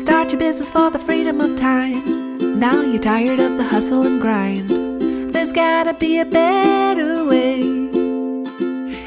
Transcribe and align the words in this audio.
Start 0.00 0.32
your 0.32 0.38
business 0.38 0.72
for 0.72 0.90
the 0.90 0.98
freedom 0.98 1.42
of 1.42 1.58
time. 1.58 2.58
Now 2.58 2.80
you're 2.80 3.02
tired 3.02 3.38
of 3.38 3.58
the 3.58 3.64
hustle 3.64 4.06
and 4.06 4.18
grind. 4.18 4.70
There's 5.34 5.52
gotta 5.52 5.92
be 5.92 6.18
a 6.18 6.24
better 6.24 7.26
way. 7.26 7.60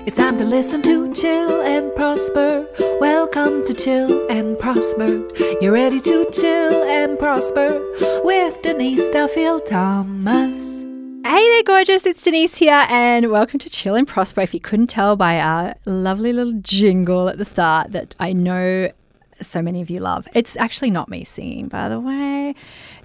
It's 0.05 0.17
time 0.17 0.37
to 0.37 0.45
listen 0.45 0.83
to 0.83 1.11
Chill 1.15 1.63
and 1.63 1.93
Prosper. 1.95 2.67
Welcome 3.01 3.65
to 3.65 3.73
Chill 3.73 4.29
and 4.29 4.55
Prosper. 4.59 5.27
You're 5.59 5.73
ready 5.73 5.99
to 5.99 6.29
chill 6.31 6.83
and 6.83 7.17
prosper 7.17 7.83
with 8.23 8.61
Denise 8.61 9.09
Duffield 9.09 9.65
Thomas. 9.65 10.83
Hey 11.25 11.49
there, 11.49 11.63
gorgeous. 11.63 12.05
It's 12.05 12.21
Denise 12.21 12.57
here, 12.57 12.85
and 12.87 13.31
welcome 13.31 13.57
to 13.57 13.69
Chill 13.69 13.95
and 13.95 14.07
Prosper. 14.07 14.41
If 14.41 14.53
you 14.53 14.59
couldn't 14.59 14.91
tell 14.91 15.15
by 15.15 15.39
our 15.39 15.73
lovely 15.85 16.33
little 16.33 16.59
jingle 16.61 17.29
at 17.29 17.39
the 17.39 17.45
start 17.45 17.93
that 17.93 18.15
I 18.19 18.31
know 18.33 18.91
so 19.43 19.61
many 19.61 19.81
of 19.81 19.89
you 19.89 19.99
love. 19.99 20.27
It's 20.33 20.55
actually 20.57 20.91
not 20.91 21.09
me 21.09 21.23
singing, 21.23 21.67
by 21.67 21.89
the 21.89 21.99
way. 21.99 22.55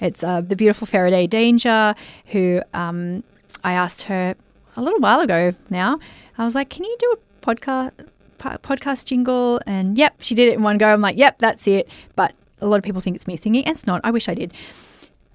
It's 0.01 0.23
uh, 0.23 0.41
the 0.41 0.56
beautiful 0.56 0.87
Faraday 0.87 1.27
Danger, 1.27 1.95
who 2.27 2.62
um, 2.74 3.24
I 3.64 3.73
asked 3.73 4.02
her 4.02 4.34
a 4.77 4.83
little 4.83 5.01
while 5.01 5.20
ago 5.20 5.55
now. 5.70 5.98
I 6.37 6.45
was 6.45 6.55
like, 6.55 6.70
can 6.70 6.84
you 6.84 6.97
do 6.98 7.14
a 7.14 7.47
podcast? 7.47 7.92
podcast 8.38 9.05
jingle 9.05 9.61
and 9.66 9.98
yep 9.98 10.14
she 10.20 10.33
did 10.33 10.47
it 10.47 10.55
in 10.55 10.62
one 10.62 10.78
go 10.78 10.87
i'm 10.87 11.01
like 11.01 11.19
yep 11.19 11.37
that's 11.41 11.66
it 11.66 11.88
but 12.14 12.33
a 12.61 12.66
lot 12.66 12.77
of 12.77 12.84
people 12.84 13.00
think 13.00 13.16
it's 13.16 13.27
me 13.27 13.36
singing 13.36 13.64
and 13.64 13.75
it's 13.75 13.84
not 13.84 14.00
i 14.05 14.12
wish 14.12 14.28
i 14.28 14.34
did 14.34 14.55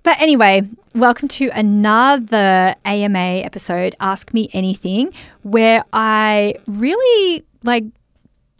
but 0.03 0.19
anyway, 0.19 0.63
welcome 0.93 1.29
to 1.29 1.49
another 1.53 2.75
AMA 2.83 3.17
episode, 3.17 3.95
Ask 4.01 4.33
Me 4.33 4.49
Anything, 4.51 5.13
where 5.43 5.85
I 5.93 6.55
really 6.67 7.45
like 7.63 7.85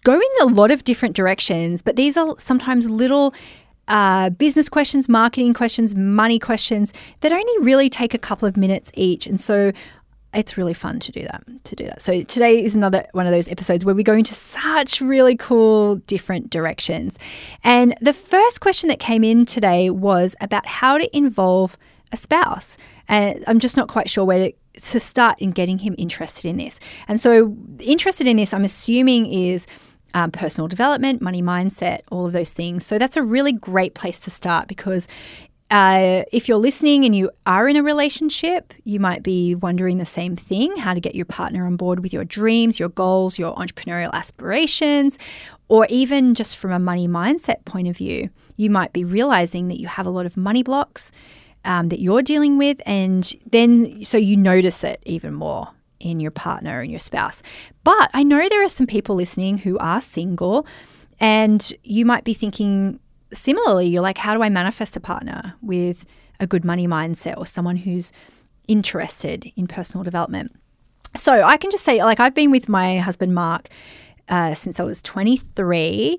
go 0.03 0.13
in 0.13 0.21
a 0.41 0.45
lot 0.45 0.71
of 0.71 0.83
different 0.83 1.15
directions, 1.15 1.81
but 1.81 1.95
these 1.95 2.17
are 2.17 2.35
sometimes 2.37 2.89
little 2.89 3.33
uh, 3.87 4.29
business 4.31 4.69
questions, 4.69 5.09
marketing 5.09 5.53
questions, 5.53 5.95
money 5.95 6.39
questions 6.39 6.93
that 7.21 7.31
only 7.31 7.53
really 7.59 7.89
take 7.89 8.13
a 8.13 8.17
couple 8.17 8.47
of 8.47 8.55
minutes 8.55 8.91
each. 8.93 9.27
And 9.27 9.39
so 9.39 9.71
it's 10.33 10.57
really 10.57 10.73
fun 10.73 10.99
to 10.99 11.11
do 11.11 11.21
that 11.21 11.43
to 11.63 11.75
do 11.75 11.85
that 11.85 12.01
so 12.01 12.23
today 12.23 12.63
is 12.63 12.73
another 12.73 13.05
one 13.11 13.27
of 13.27 13.31
those 13.31 13.47
episodes 13.49 13.85
where 13.85 13.93
we 13.93 14.01
go 14.01 14.13
into 14.13 14.33
such 14.33 14.99
really 14.99 15.35
cool 15.37 15.97
different 16.07 16.49
directions 16.49 17.19
and 17.63 17.93
the 18.01 18.13
first 18.13 18.59
question 18.59 18.89
that 18.89 18.99
came 18.99 19.23
in 19.23 19.45
today 19.45 19.91
was 19.91 20.35
about 20.41 20.65
how 20.65 20.97
to 20.97 21.15
involve 21.15 21.77
a 22.11 22.17
spouse 22.17 22.77
and 23.07 23.43
i'm 23.45 23.59
just 23.59 23.77
not 23.77 23.87
quite 23.87 24.09
sure 24.09 24.25
where 24.25 24.49
to 24.49 24.55
to 24.81 24.99
start 24.99 25.39
in 25.39 25.51
getting 25.51 25.79
him 25.79 25.95
interested 25.97 26.45
in 26.47 26.57
this. 26.57 26.79
And 27.07 27.21
so, 27.21 27.55
interested 27.79 28.27
in 28.27 28.37
this, 28.37 28.53
I'm 28.53 28.63
assuming 28.63 29.31
is 29.31 29.67
um, 30.13 30.31
personal 30.31 30.67
development, 30.67 31.21
money 31.21 31.41
mindset, 31.41 32.01
all 32.11 32.25
of 32.25 32.33
those 32.33 32.51
things. 32.51 32.85
So, 32.85 32.97
that's 32.97 33.17
a 33.17 33.23
really 33.23 33.53
great 33.53 33.93
place 33.93 34.19
to 34.21 34.31
start 34.31 34.67
because 34.67 35.07
uh, 35.73 36.23
if 36.31 36.47
you're 36.47 36.59
listening 36.59 37.03
and 37.03 37.15
you 37.15 37.31
are 37.47 37.67
in 37.67 37.75
a 37.75 37.81
relationship, 37.81 38.75
you 38.83 38.99
might 38.99 39.23
be 39.23 39.55
wondering 39.55 39.97
the 39.97 40.05
same 40.05 40.35
thing 40.35 40.75
how 40.77 40.93
to 40.93 40.99
get 40.99 41.15
your 41.15 41.25
partner 41.25 41.65
on 41.65 41.75
board 41.77 42.01
with 42.01 42.13
your 42.13 42.23
dreams, 42.23 42.79
your 42.79 42.89
goals, 42.89 43.39
your 43.39 43.55
entrepreneurial 43.55 44.13
aspirations, 44.13 45.17
or 45.69 45.87
even 45.89 46.35
just 46.35 46.57
from 46.57 46.71
a 46.71 46.77
money 46.77 47.07
mindset 47.07 47.65
point 47.65 47.87
of 47.87 47.97
view. 47.97 48.29
You 48.55 48.69
might 48.69 48.93
be 48.93 49.03
realizing 49.03 49.67
that 49.69 49.79
you 49.79 49.87
have 49.87 50.05
a 50.05 50.11
lot 50.11 50.27
of 50.27 50.37
money 50.37 50.61
blocks 50.61 51.11
um, 51.65 51.89
that 51.89 51.99
you're 51.99 52.21
dealing 52.21 52.59
with, 52.59 52.79
and 52.85 53.33
then 53.49 54.03
so 54.03 54.19
you 54.19 54.37
notice 54.37 54.83
it 54.83 55.01
even 55.07 55.33
more 55.33 55.69
in 56.03 56.19
your 56.19 56.31
partner 56.31 56.81
and 56.81 56.91
your 56.91 56.99
spouse. 56.99 57.41
But 57.83 58.09
I 58.13 58.23
know 58.23 58.47
there 58.47 58.63
are 58.63 58.69
some 58.69 58.87
people 58.87 59.15
listening 59.15 59.59
who 59.59 59.77
are 59.79 60.01
single, 60.01 60.67
and 61.19 61.73
you 61.83 62.05
might 62.05 62.23
be 62.23 62.33
thinking 62.33 62.99
similarly, 63.33 63.87
you're 63.87 64.01
like, 64.01 64.17
how 64.17 64.35
do 64.35 64.43
I 64.43 64.49
manifest 64.49 64.95
a 64.95 64.99
partner 64.99 65.55
with 65.61 66.05
a 66.39 66.45
good 66.45 66.63
money 66.63 66.87
mindset 66.87 67.37
or 67.37 67.45
someone 67.45 67.77
who's 67.77 68.11
interested 68.67 69.51
in 69.55 69.67
personal 69.67 70.03
development? 70.03 70.51
So 71.15 71.43
I 71.43 71.57
can 71.57 71.71
just 71.71 71.83
say, 71.83 72.03
like, 72.03 72.19
I've 72.19 72.33
been 72.33 72.51
with 72.51 72.69
my 72.69 72.99
husband, 72.99 73.33
Mark. 73.33 73.69
Uh, 74.29 74.53
since 74.53 74.79
I 74.79 74.83
was 74.83 75.01
23, 75.01 76.17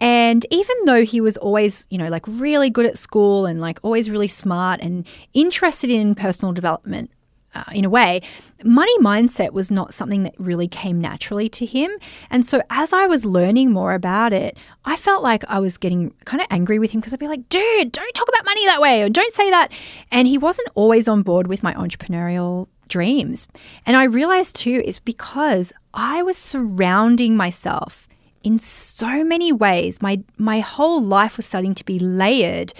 and 0.00 0.44
even 0.50 0.76
though 0.84 1.04
he 1.04 1.20
was 1.20 1.36
always, 1.38 1.86
you 1.88 1.96
know, 1.96 2.08
like 2.08 2.26
really 2.28 2.68
good 2.68 2.84
at 2.84 2.98
school 2.98 3.46
and 3.46 3.60
like 3.60 3.78
always 3.82 4.10
really 4.10 4.28
smart 4.28 4.80
and 4.80 5.06
interested 5.32 5.88
in 5.88 6.14
personal 6.14 6.52
development 6.52 7.10
uh, 7.56 7.64
in 7.72 7.84
a 7.84 7.90
way, 7.90 8.20
money 8.64 8.96
mindset 8.98 9.52
was 9.52 9.70
not 9.70 9.94
something 9.94 10.22
that 10.24 10.34
really 10.38 10.68
came 10.68 11.00
naturally 11.00 11.48
to 11.48 11.64
him. 11.64 11.90
And 12.30 12.46
so 12.46 12.60
as 12.68 12.92
I 12.92 13.06
was 13.06 13.24
learning 13.24 13.70
more 13.70 13.94
about 13.94 14.32
it, 14.32 14.56
I 14.84 14.96
felt 14.96 15.22
like 15.22 15.42
I 15.48 15.58
was 15.58 15.78
getting 15.78 16.12
kind 16.24 16.40
of 16.40 16.46
angry 16.50 16.78
with 16.78 16.90
him 16.90 17.00
because 17.00 17.12
I'd 17.12 17.20
be 17.20 17.28
like, 17.28 17.48
dude, 17.48 17.92
don't 17.92 18.14
talk 18.14 18.28
about 18.28 18.44
money 18.44 18.64
that 18.66 18.80
way 18.80 19.02
or 19.02 19.08
don't 19.08 19.32
say 19.32 19.48
that. 19.50 19.72
And 20.10 20.28
he 20.28 20.38
wasn't 20.38 20.68
always 20.74 21.08
on 21.08 21.22
board 21.22 21.46
with 21.46 21.62
my 21.62 21.72
entrepreneurial 21.74 22.68
dreams. 22.88 23.46
And 23.86 23.96
I 23.96 24.04
realized 24.04 24.56
too, 24.56 24.82
is 24.84 24.98
because 24.98 25.72
I 25.94 26.22
was 26.22 26.36
surrounding 26.36 27.36
myself 27.36 28.06
in 28.42 28.58
so 28.58 29.24
many 29.24 29.52
ways. 29.52 30.00
My 30.00 30.22
my 30.36 30.60
whole 30.60 31.02
life 31.02 31.36
was 31.36 31.46
starting 31.46 31.74
to 31.74 31.84
be 31.84 31.98
layered 31.98 32.72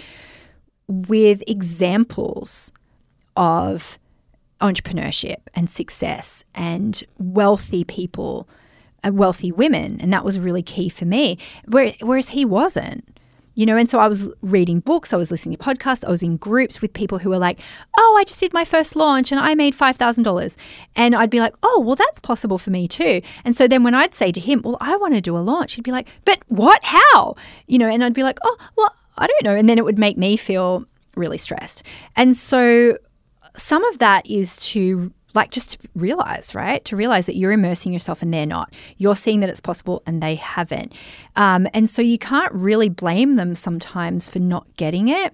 with 0.87 1.43
examples 1.47 2.71
of 3.35 3.99
entrepreneurship 4.61 5.37
and 5.53 5.69
success 5.69 6.43
and 6.55 7.03
wealthy 7.17 7.83
people, 7.83 8.47
uh, 9.03 9.11
wealthy 9.11 9.51
women, 9.51 9.99
and 10.01 10.11
that 10.11 10.25
was 10.25 10.39
really 10.39 10.63
key 10.63 10.89
for 10.89 11.05
me. 11.05 11.37
Whereas 11.67 12.29
he 12.29 12.45
wasn't 12.45 13.17
you 13.57 13.65
know, 13.65 13.75
and 13.75 13.89
so 13.89 13.97
I 13.97 14.07
was 14.07 14.29
reading 14.43 14.81
books, 14.81 15.13
I 15.13 15.17
was 15.17 15.31
listening 15.31 15.57
to 15.57 15.63
podcasts, 15.63 16.05
I 16.05 16.11
was 16.11 16.21
in 16.21 16.37
groups 16.37 16.79
with 16.79 16.93
people 16.93 17.17
who 17.17 17.31
were 17.31 17.39
like, 17.39 17.59
oh, 17.97 18.15
I 18.19 18.23
just 18.23 18.39
did 18.39 18.53
my 18.53 18.63
first 18.63 18.95
launch 18.95 19.31
and 19.31 19.41
I 19.41 19.55
made 19.55 19.73
$5,000. 19.73 20.55
And 20.95 21.15
I'd 21.15 21.31
be 21.31 21.39
like, 21.39 21.55
oh, 21.63 21.81
well, 21.83 21.95
that's 21.95 22.19
possible 22.19 22.59
for 22.59 22.69
me 22.69 22.87
too. 22.87 23.19
And 23.43 23.55
so 23.55 23.67
then 23.67 23.81
when 23.81 23.95
I'd 23.95 24.13
say 24.13 24.31
to 24.31 24.39
him, 24.39 24.61
well, 24.63 24.77
I 24.79 24.95
want 24.97 25.15
to 25.15 25.21
do 25.21 25.35
a 25.35 25.39
launch, 25.39 25.73
he'd 25.73 25.81
be 25.81 25.91
like, 25.91 26.07
but 26.23 26.43
what? 26.49 26.83
How? 26.83 27.35
You 27.65 27.79
know, 27.79 27.87
and 27.87 28.03
I'd 28.03 28.13
be 28.13 28.21
like, 28.21 28.37
oh, 28.43 28.57
well, 28.75 28.93
I 29.17 29.25
don't 29.25 29.43
know. 29.43 29.55
And 29.55 29.67
then 29.67 29.79
it 29.79 29.85
would 29.85 29.97
make 29.97 30.19
me 30.19 30.37
feel 30.37 30.85
really 31.15 31.39
stressed. 31.39 31.81
And 32.15 32.37
so 32.37 32.99
some 33.57 33.83
of 33.85 33.97
that 33.99 34.25
is 34.29 34.57
to 34.57 35.11
like 35.33 35.51
just 35.51 35.77
realize, 35.95 36.55
right? 36.55 36.83
To 36.85 36.95
realize 36.95 37.27
that 37.27 37.35
you're 37.35 37.51
immersing 37.51 37.93
yourself 37.93 38.21
and 38.21 38.33
they're 38.33 38.45
not. 38.45 38.73
You're 38.97 39.15
seeing 39.15 39.39
that 39.41 39.49
it's 39.49 39.59
possible 39.59 40.01
and 40.05 40.21
they 40.21 40.35
haven't. 40.35 40.93
Um, 41.35 41.67
and 41.73 41.89
so 41.89 42.01
you 42.01 42.17
can't 42.17 42.51
really 42.53 42.89
blame 42.89 43.35
them 43.35 43.53
sometimes 43.53 44.27
for 44.27 44.39
not 44.39 44.65
getting 44.77 45.09
it. 45.09 45.33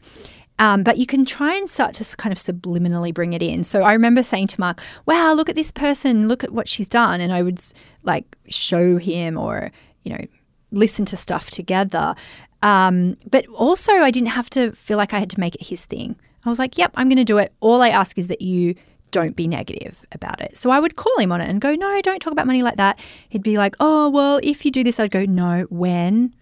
Um, 0.59 0.83
but 0.83 0.97
you 0.97 1.05
can 1.05 1.25
try 1.25 1.55
and 1.55 1.69
start 1.69 1.95
to 1.95 2.17
kind 2.17 2.31
of 2.31 2.37
subliminally 2.37 3.13
bring 3.13 3.33
it 3.33 3.41
in. 3.41 3.63
So 3.63 3.81
I 3.81 3.93
remember 3.93 4.21
saying 4.21 4.47
to 4.47 4.59
Mark, 4.59 4.81
wow, 5.05 5.33
look 5.33 5.49
at 5.49 5.55
this 5.55 5.71
person, 5.71 6.27
look 6.27 6.43
at 6.43 6.51
what 6.51 6.67
she's 6.67 6.89
done. 6.89 7.21
And 7.21 7.33
I 7.33 7.41
would 7.41 7.59
like 8.03 8.37
show 8.49 8.97
him 8.97 9.37
or, 9.37 9.71
you 10.03 10.13
know, 10.13 10.25
listen 10.71 11.05
to 11.05 11.17
stuff 11.17 11.49
together. 11.49 12.13
Um, 12.61 13.17
but 13.29 13.47
also, 13.47 13.91
I 13.93 14.11
didn't 14.11 14.29
have 14.29 14.49
to 14.51 14.71
feel 14.73 14.97
like 14.97 15.13
I 15.13 15.19
had 15.19 15.29
to 15.31 15.39
make 15.39 15.55
it 15.55 15.67
his 15.67 15.85
thing. 15.85 16.15
I 16.45 16.49
was 16.49 16.59
like, 16.59 16.77
yep, 16.77 16.91
I'm 16.95 17.07
going 17.07 17.17
to 17.17 17.23
do 17.23 17.37
it. 17.37 17.53
All 17.59 17.81
I 17.81 17.89
ask 17.89 18.17
is 18.17 18.27
that 18.27 18.41
you 18.41 18.75
don't 19.11 19.35
be 19.35 19.47
negative 19.47 20.05
about 20.11 20.41
it. 20.41 20.57
So 20.57 20.71
I 20.71 20.79
would 20.79 20.95
call 20.95 21.17
him 21.19 21.31
on 21.31 21.39
it 21.39 21.49
and 21.49 21.61
go, 21.61 21.75
no, 21.75 22.01
don't 22.01 22.19
talk 22.19 22.33
about 22.33 22.47
money 22.47 22.63
like 22.63 22.77
that. 22.77 22.99
He'd 23.29 23.43
be 23.43 23.57
like, 23.57 23.75
oh, 23.79 24.09
well, 24.09 24.39
if 24.43 24.65
you 24.65 24.71
do 24.71 24.83
this, 24.83 24.99
I'd 24.99 25.11
go, 25.11 25.23
no, 25.23 25.67
when? 25.69 26.33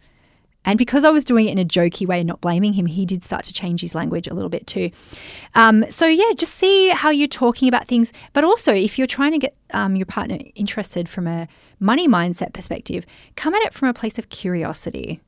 And 0.63 0.77
because 0.77 1.03
I 1.03 1.09
was 1.09 1.25
doing 1.25 1.47
it 1.47 1.51
in 1.51 1.59
a 1.59 1.65
jokey 1.65 2.07
way, 2.07 2.19
and 2.19 2.27
not 2.27 2.39
blaming 2.39 2.73
him, 2.73 2.85
he 2.85 3.05
did 3.05 3.23
start 3.23 3.43
to 3.45 3.53
change 3.53 3.81
his 3.81 3.95
language 3.95 4.27
a 4.27 4.33
little 4.33 4.49
bit 4.49 4.67
too. 4.67 4.91
Um, 5.55 5.85
so, 5.89 6.05
yeah, 6.05 6.31
just 6.37 6.53
see 6.53 6.89
how 6.89 7.09
you're 7.09 7.27
talking 7.27 7.67
about 7.67 7.87
things. 7.87 8.13
But 8.33 8.43
also, 8.43 8.71
if 8.73 8.97
you're 8.97 9.07
trying 9.07 9.31
to 9.31 9.39
get 9.39 9.55
um, 9.73 9.95
your 9.95 10.05
partner 10.05 10.37
interested 10.55 11.09
from 11.09 11.27
a 11.27 11.47
money 11.79 12.07
mindset 12.07 12.53
perspective, 12.53 13.05
come 13.35 13.55
at 13.55 13.63
it 13.63 13.73
from 13.73 13.89
a 13.89 13.93
place 13.93 14.19
of 14.19 14.29
curiosity. 14.29 15.19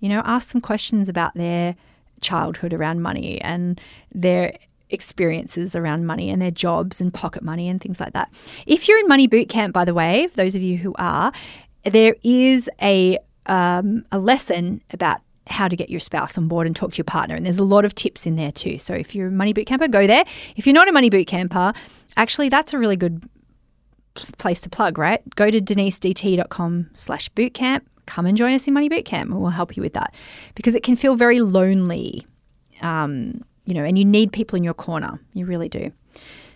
You 0.00 0.08
know, 0.08 0.22
ask 0.24 0.50
some 0.50 0.60
questions 0.60 1.08
about 1.08 1.34
their 1.34 1.76
childhood 2.20 2.72
around 2.72 3.02
money 3.02 3.40
and 3.40 3.80
their 4.14 4.56
experiences 4.90 5.76
around 5.76 6.06
money 6.06 6.30
and 6.30 6.40
their 6.40 6.50
jobs 6.50 7.00
and 7.00 7.12
pocket 7.12 7.42
money 7.42 7.68
and 7.68 7.80
things 7.80 8.00
like 8.00 8.12
that. 8.12 8.32
If 8.66 8.88
you're 8.88 8.98
in 8.98 9.08
Money 9.08 9.28
Bootcamp, 9.28 9.72
by 9.72 9.84
the 9.84 9.94
way, 9.94 10.28
for 10.28 10.36
those 10.36 10.54
of 10.54 10.62
you 10.62 10.78
who 10.78 10.94
are, 10.98 11.32
there 11.84 12.16
is 12.22 12.70
a 12.80 13.18
um, 13.46 14.04
a 14.12 14.18
lesson 14.18 14.82
about 14.90 15.20
how 15.46 15.68
to 15.68 15.76
get 15.76 15.88
your 15.88 16.00
spouse 16.00 16.36
on 16.36 16.48
board 16.48 16.66
and 16.66 16.76
talk 16.76 16.92
to 16.92 16.98
your 16.98 17.04
partner. 17.04 17.34
And 17.34 17.46
there's 17.46 17.58
a 17.58 17.64
lot 17.64 17.84
of 17.86 17.94
tips 17.94 18.26
in 18.26 18.36
there 18.36 18.52
too. 18.52 18.78
So 18.78 18.94
if 18.94 19.14
you're 19.14 19.28
a 19.28 19.30
money 19.30 19.54
Boot 19.54 19.66
Camper, 19.66 19.88
go 19.88 20.06
there. 20.06 20.24
If 20.56 20.66
you're 20.66 20.74
not 20.74 20.88
a 20.88 20.92
money 20.92 21.08
Boot 21.08 21.26
Camper, 21.26 21.72
actually 22.16 22.50
that's 22.50 22.74
a 22.74 22.78
really 22.78 22.96
good 22.96 23.26
place 24.14 24.60
to 24.62 24.68
plug, 24.68 24.98
right? 24.98 25.22
Go 25.36 25.50
to 25.50 25.60
denisedt.com 25.60 26.90
slash 26.92 27.30
bootcamp. 27.30 27.82
Come 28.08 28.26
and 28.26 28.36
join 28.36 28.54
us 28.54 28.66
in 28.66 28.74
Money 28.74 28.88
Bootcamp 28.88 29.22
and 29.22 29.40
we'll 29.40 29.50
help 29.50 29.76
you 29.76 29.82
with 29.82 29.92
that. 29.92 30.14
Because 30.54 30.74
it 30.74 30.82
can 30.82 30.96
feel 30.96 31.14
very 31.14 31.40
lonely 31.40 32.26
um, 32.80 33.42
you 33.64 33.74
know, 33.74 33.84
and 33.84 33.98
you 33.98 34.04
need 34.04 34.32
people 34.32 34.56
in 34.56 34.64
your 34.64 34.74
corner. 34.74 35.20
You 35.34 35.44
really 35.44 35.68
do. 35.68 35.92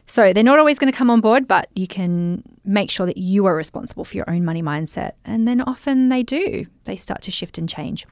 So 0.06 0.32
they're 0.32 0.42
not 0.42 0.58
always 0.58 0.78
going 0.78 0.90
to 0.90 0.96
come 0.96 1.10
on 1.10 1.20
board, 1.20 1.46
but 1.46 1.68
you 1.74 1.86
can 1.86 2.42
make 2.64 2.90
sure 2.90 3.06
that 3.06 3.16
you 3.16 3.46
are 3.46 3.54
responsible 3.54 4.04
for 4.04 4.16
your 4.16 4.28
own 4.28 4.44
money 4.44 4.62
mindset. 4.62 5.12
And 5.24 5.46
then 5.46 5.60
often 5.60 6.08
they 6.08 6.22
do. 6.22 6.66
They 6.84 6.96
start 6.96 7.22
to 7.22 7.30
shift 7.30 7.58
and 7.58 7.68
change. 7.68 8.06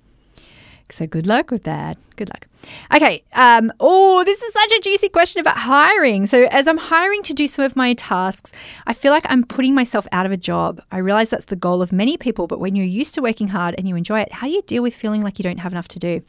So 0.92 1.06
good 1.06 1.26
luck 1.26 1.50
with 1.50 1.64
that. 1.64 1.96
Good 2.16 2.28
luck. 2.28 2.46
Okay. 2.94 3.22
Um, 3.32 3.72
oh, 3.80 4.22
this 4.24 4.42
is 4.42 4.52
such 4.52 4.72
a 4.72 4.80
juicy 4.80 5.08
question 5.08 5.40
about 5.40 5.56
hiring. 5.56 6.26
So 6.26 6.46
as 6.50 6.68
I'm 6.68 6.76
hiring 6.76 7.22
to 7.24 7.34
do 7.34 7.48
some 7.48 7.64
of 7.64 7.76
my 7.76 7.94
tasks, 7.94 8.52
I 8.86 8.92
feel 8.92 9.12
like 9.12 9.24
I'm 9.26 9.44
putting 9.44 9.74
myself 9.74 10.06
out 10.12 10.26
of 10.26 10.32
a 10.32 10.36
job. 10.36 10.82
I 10.92 10.98
realize 10.98 11.30
that's 11.30 11.46
the 11.46 11.56
goal 11.56 11.82
of 11.82 11.92
many 11.92 12.16
people, 12.16 12.46
but 12.46 12.60
when 12.60 12.76
you're 12.76 12.86
used 12.86 13.14
to 13.14 13.22
working 13.22 13.48
hard 13.48 13.74
and 13.78 13.88
you 13.88 13.96
enjoy 13.96 14.20
it, 14.20 14.32
how 14.32 14.46
do 14.46 14.52
you 14.52 14.62
deal 14.62 14.82
with 14.82 14.94
feeling 14.94 15.22
like 15.22 15.38
you 15.38 15.42
don't 15.42 15.58
have 15.58 15.72
enough 15.72 15.88
to 15.88 15.98
do? 15.98 16.22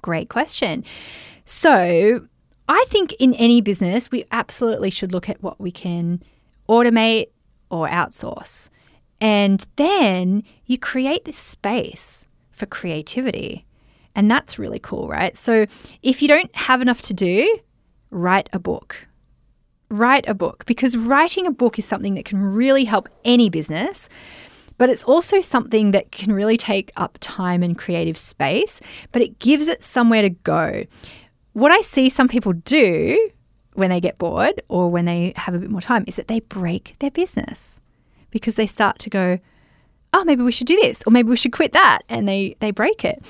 Great 0.00 0.28
question. 0.28 0.84
So 1.44 2.26
I 2.68 2.84
think 2.88 3.12
in 3.18 3.34
any 3.34 3.60
business, 3.60 4.10
we 4.10 4.24
absolutely 4.32 4.90
should 4.90 5.12
look 5.12 5.28
at 5.28 5.42
what 5.42 5.60
we 5.60 5.70
can 5.70 6.22
automate 6.68 7.26
or 7.70 7.88
outsource. 7.88 8.70
And 9.20 9.64
then 9.76 10.42
you 10.66 10.78
create 10.78 11.24
this 11.24 11.36
space 11.36 12.26
for 12.50 12.66
creativity. 12.66 13.66
And 14.14 14.30
that's 14.30 14.58
really 14.58 14.78
cool, 14.78 15.08
right? 15.08 15.36
So 15.36 15.66
if 16.02 16.22
you 16.22 16.28
don't 16.28 16.54
have 16.54 16.82
enough 16.82 17.02
to 17.02 17.14
do, 17.14 17.58
write 18.10 18.48
a 18.52 18.58
book. 18.58 19.06
Write 19.88 20.28
a 20.28 20.34
book 20.34 20.64
because 20.66 20.96
writing 20.96 21.46
a 21.46 21.50
book 21.50 21.78
is 21.78 21.84
something 21.84 22.14
that 22.14 22.24
can 22.24 22.40
really 22.40 22.84
help 22.84 23.08
any 23.24 23.50
business, 23.50 24.08
but 24.78 24.88
it's 24.88 25.04
also 25.04 25.40
something 25.40 25.90
that 25.90 26.12
can 26.12 26.32
really 26.32 26.56
take 26.56 26.92
up 26.96 27.18
time 27.20 27.62
and 27.62 27.76
creative 27.76 28.16
space, 28.16 28.80
but 29.12 29.22
it 29.22 29.38
gives 29.38 29.68
it 29.68 29.84
somewhere 29.84 30.22
to 30.22 30.30
go. 30.30 30.84
What 31.52 31.70
I 31.70 31.82
see 31.82 32.08
some 32.08 32.28
people 32.28 32.52
do 32.52 33.30
when 33.74 33.90
they 33.90 34.00
get 34.00 34.18
bored 34.18 34.62
or 34.68 34.90
when 34.90 35.04
they 35.04 35.32
have 35.36 35.54
a 35.54 35.58
bit 35.58 35.70
more 35.70 35.80
time 35.80 36.04
is 36.06 36.16
that 36.16 36.28
they 36.28 36.40
break 36.40 36.96
their 36.98 37.10
business 37.10 37.80
because 38.30 38.56
they 38.56 38.66
start 38.66 38.98
to 39.00 39.10
go, 39.10 39.38
oh, 40.12 40.24
maybe 40.24 40.42
we 40.42 40.52
should 40.52 40.66
do 40.66 40.76
this, 40.76 41.02
or 41.06 41.10
maybe 41.10 41.28
we 41.28 41.36
should 41.36 41.52
quit 41.52 41.72
that, 41.72 42.00
and 42.08 42.28
they 42.28 42.56
they 42.60 42.70
break 42.70 43.04
it, 43.04 43.22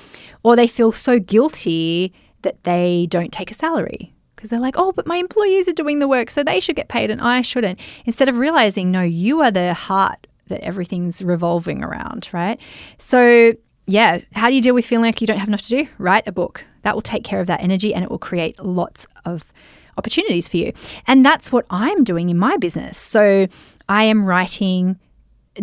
or 0.43 0.55
they 0.55 0.67
feel 0.67 0.91
so 0.91 1.19
guilty 1.19 2.13
that 2.41 2.63
they 2.63 3.07
don't 3.09 3.31
take 3.31 3.51
a 3.51 3.53
salary 3.53 4.13
because 4.35 4.49
they're 4.49 4.59
like, 4.59 4.75
oh, 4.77 4.91
but 4.91 5.07
my 5.07 5.15
employees 5.15 5.67
are 5.69 5.73
doing 5.73 5.99
the 5.99 6.07
work, 6.07 6.29
so 6.29 6.43
they 6.43 6.59
should 6.59 6.75
get 6.75 6.89
paid, 6.89 7.09
and 7.09 7.21
I 7.21 7.41
shouldn't. 7.41 7.79
Instead 8.05 8.29
of 8.29 8.37
realizing, 8.37 8.91
no, 8.91 9.01
you 9.01 9.41
are 9.41 9.51
the 9.51 9.73
heart 9.73 10.27
that 10.47 10.61
everything's 10.61 11.21
revolving 11.21 11.83
around, 11.83 12.29
right? 12.33 12.59
So 12.97 13.53
yeah, 13.85 14.19
how 14.33 14.49
do 14.49 14.55
you 14.55 14.61
deal 14.61 14.73
with 14.73 14.85
feeling 14.85 15.05
like 15.05 15.19
you 15.21 15.27
don't 15.27 15.39
have 15.39 15.47
enough 15.47 15.61
to 15.63 15.69
do? 15.69 15.87
Write 15.97 16.27
a 16.27 16.31
book. 16.31 16.65
That 16.83 16.95
will 16.95 17.01
take 17.01 17.23
care 17.23 17.41
of 17.41 17.47
that 17.47 17.61
energy 17.61 17.93
and 17.93 18.03
it 18.03 18.09
will 18.09 18.19
create 18.19 18.59
lots 18.59 19.07
of 19.25 19.51
opportunities 19.97 20.47
for 20.47 20.57
you. 20.57 20.73
And 21.05 21.25
that's 21.25 21.51
what 21.51 21.65
I'm 21.69 22.03
doing 22.03 22.29
in 22.29 22.37
my 22.37 22.57
business. 22.57 22.97
So 22.97 23.47
I 23.89 24.03
am 24.05 24.25
writing 24.25 24.99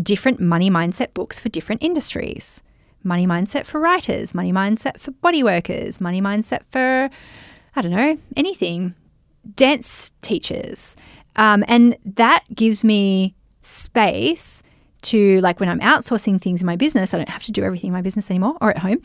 different 0.03 0.41
money 0.41 0.71
mindset 0.71 1.13
books 1.15 1.41
for 1.41 1.49
different 1.49 1.83
industries 1.83 2.63
money 3.05 3.27
mindset 3.27 3.65
for 3.65 3.81
writers, 3.81 4.35
money 4.35 4.53
mindset 4.53 4.99
for 4.99 5.11
body 5.11 5.43
workers, 5.43 6.01
money 6.01 6.21
mindset 6.21 6.63
for, 6.71 7.09
I 7.75 7.81
don't 7.83 7.93
know, 7.93 8.19
anything, 8.37 8.95
dance 9.57 10.13
teachers. 10.23 10.97
Um, 11.37 11.65
and 11.69 11.97
that 12.05 12.45
gives 12.55 12.85
me 12.85 13.35
space 13.63 14.63
to, 15.03 15.41
like, 15.41 15.61
when 15.61 15.69
I'm 15.69 15.81
outsourcing 15.81 16.41
things 16.41 16.61
in 16.61 16.67
my 16.67 16.77
business, 16.77 17.15
I 17.15 17.17
don't 17.17 17.29
have 17.29 17.45
to 17.45 17.53
do 17.53 17.63
everything 17.63 17.89
in 17.89 17.95
my 17.95 18.03
business 18.03 18.31
anymore 18.31 18.57
or 18.61 18.71
at 18.71 18.79
home. 18.79 19.01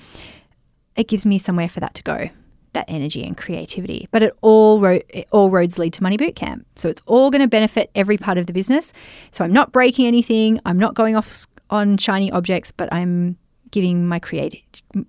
It 0.98 1.08
gives 1.08 1.26
me 1.26 1.38
somewhere 1.38 1.70
for 1.70 1.80
that 1.80 1.94
to 1.96 2.04
go 2.04 2.30
that 2.75 2.86
energy 2.88 3.24
and 3.25 3.36
creativity. 3.36 4.07
But 4.12 4.24
it 4.24 4.38
all 4.42 4.80
ro- 4.80 5.01
all 5.31 5.50
roads 5.50 5.80
lead 5.80 5.94
to 5.94 6.04
Money 6.04 6.18
Bootcamp. 6.18 6.63
So 6.75 6.88
it's 6.88 7.01
all 7.07 7.31
going 7.31 7.42
to 7.42 7.48
benefit 7.48 7.89
every 7.95 8.18
part 8.18 8.38
of 8.38 8.45
the 8.45 8.54
business. 8.54 8.94
So 9.31 9.44
I'm 9.44 9.51
not 9.51 9.72
breaking 9.72 10.06
anything. 10.06 10.62
I'm 10.66 10.77
not 10.77 10.94
going 10.94 11.16
off 11.16 11.48
on 11.69 11.98
shiny 11.98 12.31
objects, 12.31 12.72
but 12.72 12.94
I'm 12.94 13.38
giving 13.72 14.07
my 14.07 14.19
creative 14.19 14.62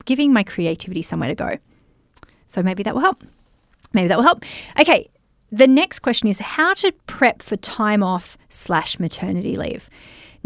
giving 0.06 0.32
my 0.32 0.42
creativity 0.42 1.02
somewhere 1.02 1.28
to 1.28 1.34
go. 1.34 1.58
So 2.48 2.62
maybe 2.62 2.82
that 2.82 2.94
will 2.94 3.02
help. 3.02 3.22
Maybe 3.92 4.08
that 4.08 4.16
will 4.16 4.24
help. 4.24 4.44
Okay. 4.80 5.10
The 5.52 5.68
next 5.68 6.00
question 6.00 6.28
is 6.28 6.38
how 6.40 6.74
to 6.74 6.90
prep 7.06 7.40
for 7.40 7.56
time 7.56 8.02
off 8.02 8.36
slash 8.50 8.98
maternity 8.98 9.56
leave. 9.56 9.88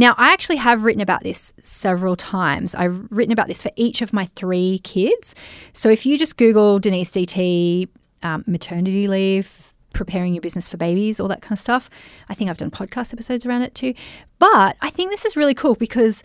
Now, 0.00 0.14
I 0.16 0.32
actually 0.32 0.56
have 0.56 0.84
written 0.84 1.02
about 1.02 1.22
this 1.24 1.52
several 1.62 2.16
times. 2.16 2.74
I've 2.74 3.06
written 3.10 3.32
about 3.32 3.48
this 3.48 3.60
for 3.60 3.70
each 3.76 4.00
of 4.00 4.14
my 4.14 4.30
three 4.34 4.80
kids. 4.82 5.34
So 5.74 5.90
if 5.90 6.06
you 6.06 6.16
just 6.16 6.38
Google 6.38 6.78
Denise 6.78 7.10
DT 7.10 7.86
um, 8.22 8.42
maternity 8.46 9.08
leave, 9.08 9.74
preparing 9.92 10.32
your 10.32 10.40
business 10.40 10.66
for 10.66 10.78
babies, 10.78 11.20
all 11.20 11.28
that 11.28 11.42
kind 11.42 11.52
of 11.52 11.58
stuff, 11.58 11.90
I 12.30 12.34
think 12.34 12.48
I've 12.48 12.56
done 12.56 12.70
podcast 12.70 13.12
episodes 13.12 13.44
around 13.44 13.60
it 13.60 13.74
too. 13.74 13.92
But 14.38 14.78
I 14.80 14.88
think 14.88 15.10
this 15.10 15.26
is 15.26 15.36
really 15.36 15.52
cool 15.52 15.74
because 15.74 16.22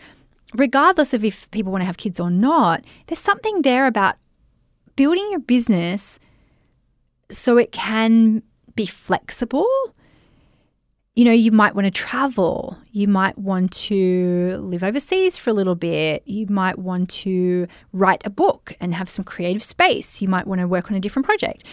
regardless 0.54 1.12
of 1.12 1.22
if 1.22 1.50
people 1.50 1.70
want 1.70 1.82
to 1.82 1.86
have 1.86 1.98
kids 1.98 2.18
or 2.18 2.30
not, 2.30 2.82
there's 3.08 3.18
something 3.18 3.60
there 3.60 3.86
about 3.86 4.14
building 4.96 5.28
your 5.30 5.40
business 5.40 6.18
so 7.30 7.58
it 7.58 7.72
can 7.72 8.42
be 8.74 8.86
flexible 8.86 9.68
you 11.16 11.24
know, 11.24 11.32
you 11.32 11.50
might 11.50 11.74
want 11.74 11.86
to 11.86 11.90
travel. 11.90 12.76
You 12.92 13.08
might 13.08 13.38
want 13.38 13.72
to 13.72 14.58
live 14.60 14.84
overseas 14.84 15.38
for 15.38 15.48
a 15.48 15.54
little 15.54 15.74
bit. 15.74 16.22
You 16.26 16.46
might 16.48 16.78
want 16.78 17.08
to 17.10 17.66
write 17.94 18.20
a 18.26 18.30
book 18.30 18.74
and 18.80 18.94
have 18.94 19.08
some 19.08 19.24
creative 19.24 19.62
space. 19.62 20.20
You 20.20 20.28
might 20.28 20.46
want 20.46 20.60
to 20.60 20.68
work 20.68 20.90
on 20.90 20.96
a 20.96 21.00
different 21.00 21.24
project. 21.24 21.64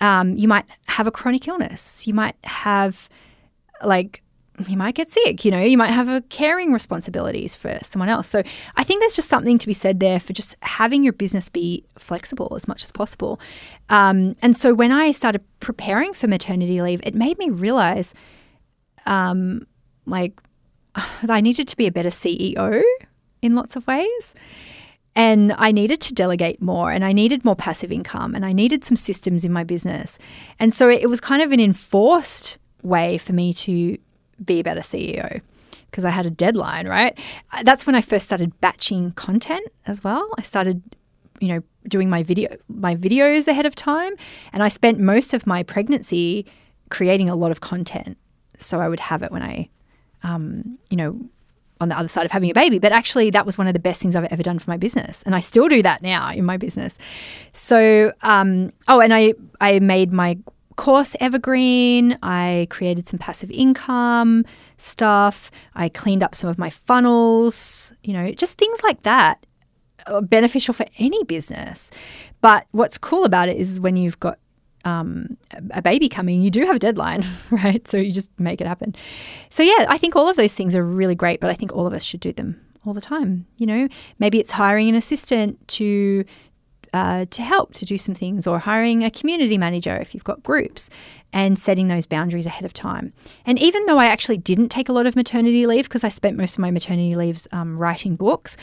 Um, 0.00 0.36
you 0.36 0.48
might 0.48 0.64
have 0.86 1.06
a 1.06 1.12
chronic 1.12 1.46
illness. 1.46 2.04
You 2.08 2.14
might 2.14 2.34
have, 2.42 3.08
like, 3.84 4.22
you 4.66 4.76
might 4.76 4.96
get 4.96 5.08
sick. 5.08 5.44
You 5.44 5.52
know, 5.52 5.62
you 5.62 5.78
might 5.78 5.92
have 5.92 6.08
a 6.08 6.22
caring 6.22 6.72
responsibilities 6.72 7.54
for 7.54 7.78
someone 7.82 8.08
else. 8.08 8.26
So 8.26 8.42
I 8.76 8.82
think 8.82 9.00
there's 9.00 9.14
just 9.14 9.28
something 9.28 9.56
to 9.58 9.68
be 9.68 9.72
said 9.72 10.00
there 10.00 10.18
for 10.18 10.32
just 10.32 10.56
having 10.62 11.04
your 11.04 11.12
business 11.12 11.48
be 11.48 11.84
flexible 11.96 12.54
as 12.56 12.66
much 12.66 12.82
as 12.82 12.90
possible. 12.90 13.38
Um, 13.88 14.34
and 14.42 14.56
so 14.56 14.74
when 14.74 14.90
I 14.90 15.12
started 15.12 15.42
preparing 15.60 16.12
for 16.12 16.26
maternity 16.26 16.82
leave, 16.82 17.00
it 17.04 17.14
made 17.14 17.38
me 17.38 17.50
realize– 17.50 18.12
um, 19.06 19.66
like 20.06 20.40
I 21.28 21.40
needed 21.40 21.68
to 21.68 21.76
be 21.76 21.86
a 21.86 21.92
better 21.92 22.10
CEO 22.10 22.82
in 23.42 23.54
lots 23.54 23.76
of 23.76 23.86
ways. 23.86 24.34
And 25.16 25.52
I 25.58 25.72
needed 25.72 26.00
to 26.02 26.14
delegate 26.14 26.62
more 26.62 26.92
and 26.92 27.04
I 27.04 27.12
needed 27.12 27.44
more 27.44 27.56
passive 27.56 27.90
income 27.90 28.34
and 28.34 28.46
I 28.46 28.52
needed 28.52 28.84
some 28.84 28.96
systems 28.96 29.44
in 29.44 29.52
my 29.52 29.64
business. 29.64 30.18
And 30.58 30.72
so 30.72 30.88
it 30.88 31.08
was 31.08 31.20
kind 31.20 31.42
of 31.42 31.50
an 31.50 31.60
enforced 31.60 32.58
way 32.82 33.18
for 33.18 33.32
me 33.32 33.52
to 33.52 33.98
be 34.44 34.60
a 34.60 34.64
better 34.64 34.80
CEO 34.80 35.40
because 35.90 36.04
I 36.04 36.10
had 36.10 36.26
a 36.26 36.30
deadline, 36.30 36.86
right? 36.86 37.18
That's 37.64 37.86
when 37.86 37.96
I 37.96 38.00
first 38.00 38.24
started 38.24 38.58
batching 38.60 39.12
content 39.12 39.66
as 39.86 40.04
well. 40.04 40.28
I 40.38 40.42
started, 40.42 40.80
you 41.40 41.48
know, 41.48 41.62
doing 41.88 42.08
my 42.08 42.22
video 42.22 42.56
my 42.68 42.94
videos 42.94 43.48
ahead 43.48 43.66
of 43.66 43.74
time 43.74 44.12
and 44.52 44.62
I 44.62 44.68
spent 44.68 45.00
most 45.00 45.34
of 45.34 45.46
my 45.46 45.62
pregnancy 45.62 46.46
creating 46.90 47.28
a 47.28 47.34
lot 47.34 47.50
of 47.50 47.60
content 47.60 48.18
so 48.60 48.80
I 48.80 48.88
would 48.88 49.00
have 49.00 49.22
it 49.22 49.32
when 49.32 49.42
I, 49.42 49.68
um, 50.22 50.78
you 50.90 50.96
know, 50.96 51.20
on 51.80 51.88
the 51.88 51.98
other 51.98 52.08
side 52.08 52.26
of 52.26 52.30
having 52.30 52.50
a 52.50 52.54
baby. 52.54 52.78
But 52.78 52.92
actually, 52.92 53.30
that 53.30 53.46
was 53.46 53.56
one 53.56 53.66
of 53.66 53.72
the 53.72 53.80
best 53.80 54.00
things 54.02 54.14
I've 54.14 54.24
ever 54.24 54.42
done 54.42 54.58
for 54.58 54.70
my 54.70 54.76
business, 54.76 55.22
and 55.24 55.34
I 55.34 55.40
still 55.40 55.68
do 55.68 55.82
that 55.82 56.02
now 56.02 56.30
in 56.30 56.44
my 56.44 56.56
business. 56.56 56.98
So, 57.52 58.12
um, 58.22 58.72
oh, 58.88 59.00
and 59.00 59.14
I 59.14 59.34
I 59.60 59.78
made 59.78 60.12
my 60.12 60.38
course 60.76 61.16
evergreen. 61.20 62.18
I 62.22 62.66
created 62.70 63.06
some 63.08 63.18
passive 63.18 63.50
income 63.50 64.44
stuff. 64.78 65.50
I 65.74 65.88
cleaned 65.88 66.22
up 66.22 66.34
some 66.34 66.48
of 66.48 66.58
my 66.58 66.70
funnels. 66.70 67.92
You 68.02 68.12
know, 68.12 68.32
just 68.32 68.58
things 68.58 68.82
like 68.82 69.02
that. 69.02 69.44
Beneficial 70.22 70.74
for 70.74 70.86
any 70.98 71.22
business. 71.24 71.90
But 72.40 72.66
what's 72.70 72.96
cool 72.96 73.24
about 73.24 73.48
it 73.48 73.58
is 73.58 73.80
when 73.80 73.96
you've 73.96 74.18
got 74.20 74.38
um, 74.84 75.36
a 75.72 75.82
baby 75.82 76.08
coming, 76.08 76.42
you 76.42 76.50
do 76.50 76.64
have 76.64 76.76
a 76.76 76.78
deadline, 76.78 77.26
right? 77.50 77.86
So 77.86 77.96
you 77.96 78.12
just 78.12 78.30
make 78.38 78.60
it 78.60 78.66
happen. 78.66 78.94
So, 79.50 79.62
yeah, 79.62 79.86
I 79.88 79.98
think 79.98 80.16
all 80.16 80.28
of 80.28 80.36
those 80.36 80.54
things 80.54 80.74
are 80.74 80.84
really 80.84 81.14
great, 81.14 81.40
but 81.40 81.50
I 81.50 81.54
think 81.54 81.72
all 81.72 81.86
of 81.86 81.92
us 81.92 82.02
should 82.02 82.20
do 82.20 82.32
them 82.32 82.60
all 82.86 82.94
the 82.94 83.00
time. 83.00 83.46
You 83.58 83.66
know, 83.66 83.88
maybe 84.18 84.38
it's 84.38 84.52
hiring 84.52 84.88
an 84.88 84.94
assistant 84.94 85.66
to 85.68 86.24
uh, 86.92 87.24
to 87.30 87.42
help 87.42 87.72
to 87.74 87.84
do 87.84 87.96
some 87.96 88.16
things, 88.16 88.48
or 88.48 88.58
hiring 88.58 89.04
a 89.04 89.10
community 89.12 89.56
manager 89.56 89.96
if 89.96 90.12
you've 90.12 90.24
got 90.24 90.42
groups, 90.42 90.90
and 91.32 91.56
setting 91.56 91.86
those 91.86 92.04
boundaries 92.04 92.46
ahead 92.46 92.64
of 92.64 92.72
time. 92.72 93.12
And 93.46 93.60
even 93.60 93.86
though 93.86 93.98
I 93.98 94.06
actually 94.06 94.38
didn't 94.38 94.70
take 94.70 94.88
a 94.88 94.92
lot 94.92 95.06
of 95.06 95.14
maternity 95.14 95.66
leave 95.66 95.84
because 95.84 96.02
I 96.02 96.08
spent 96.08 96.36
most 96.36 96.54
of 96.54 96.58
my 96.58 96.72
maternity 96.72 97.14
leaves 97.14 97.46
um, 97.52 97.76
writing 97.76 98.16
books, 98.16 98.56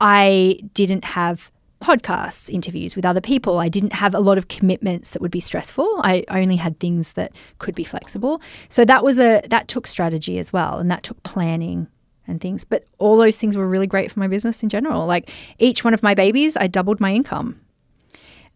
I 0.00 0.58
didn't 0.72 1.04
have 1.04 1.50
podcasts, 1.82 2.48
interviews 2.48 2.96
with 2.96 3.04
other 3.04 3.20
people. 3.20 3.58
I 3.58 3.68
didn't 3.68 3.92
have 3.92 4.14
a 4.14 4.20
lot 4.20 4.38
of 4.38 4.48
commitments 4.48 5.10
that 5.10 5.20
would 5.20 5.30
be 5.30 5.40
stressful. 5.40 6.00
I 6.02 6.24
only 6.28 6.56
had 6.56 6.80
things 6.80 7.12
that 7.14 7.32
could 7.58 7.74
be 7.74 7.84
flexible. 7.84 8.40
So 8.68 8.84
that 8.84 9.04
was 9.04 9.18
a 9.18 9.42
that 9.50 9.68
took 9.68 9.86
strategy 9.86 10.38
as 10.38 10.52
well 10.52 10.78
and 10.78 10.90
that 10.90 11.02
took 11.02 11.22
planning 11.22 11.88
and 12.26 12.40
things. 12.40 12.64
But 12.64 12.84
all 12.98 13.16
those 13.16 13.36
things 13.36 13.56
were 13.56 13.68
really 13.68 13.86
great 13.86 14.10
for 14.10 14.20
my 14.20 14.28
business 14.28 14.62
in 14.62 14.68
general. 14.68 15.06
Like 15.06 15.30
each 15.58 15.84
one 15.84 15.94
of 15.94 16.02
my 16.02 16.14
babies, 16.14 16.56
I 16.56 16.66
doubled 16.66 17.00
my 17.00 17.12
income. 17.12 17.60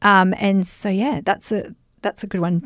Um, 0.02 0.34
and 0.38 0.66
so 0.66 0.88
yeah, 0.88 1.20
that's 1.22 1.52
a 1.52 1.74
that's 2.02 2.24
a 2.24 2.26
good 2.26 2.40
one. 2.40 2.64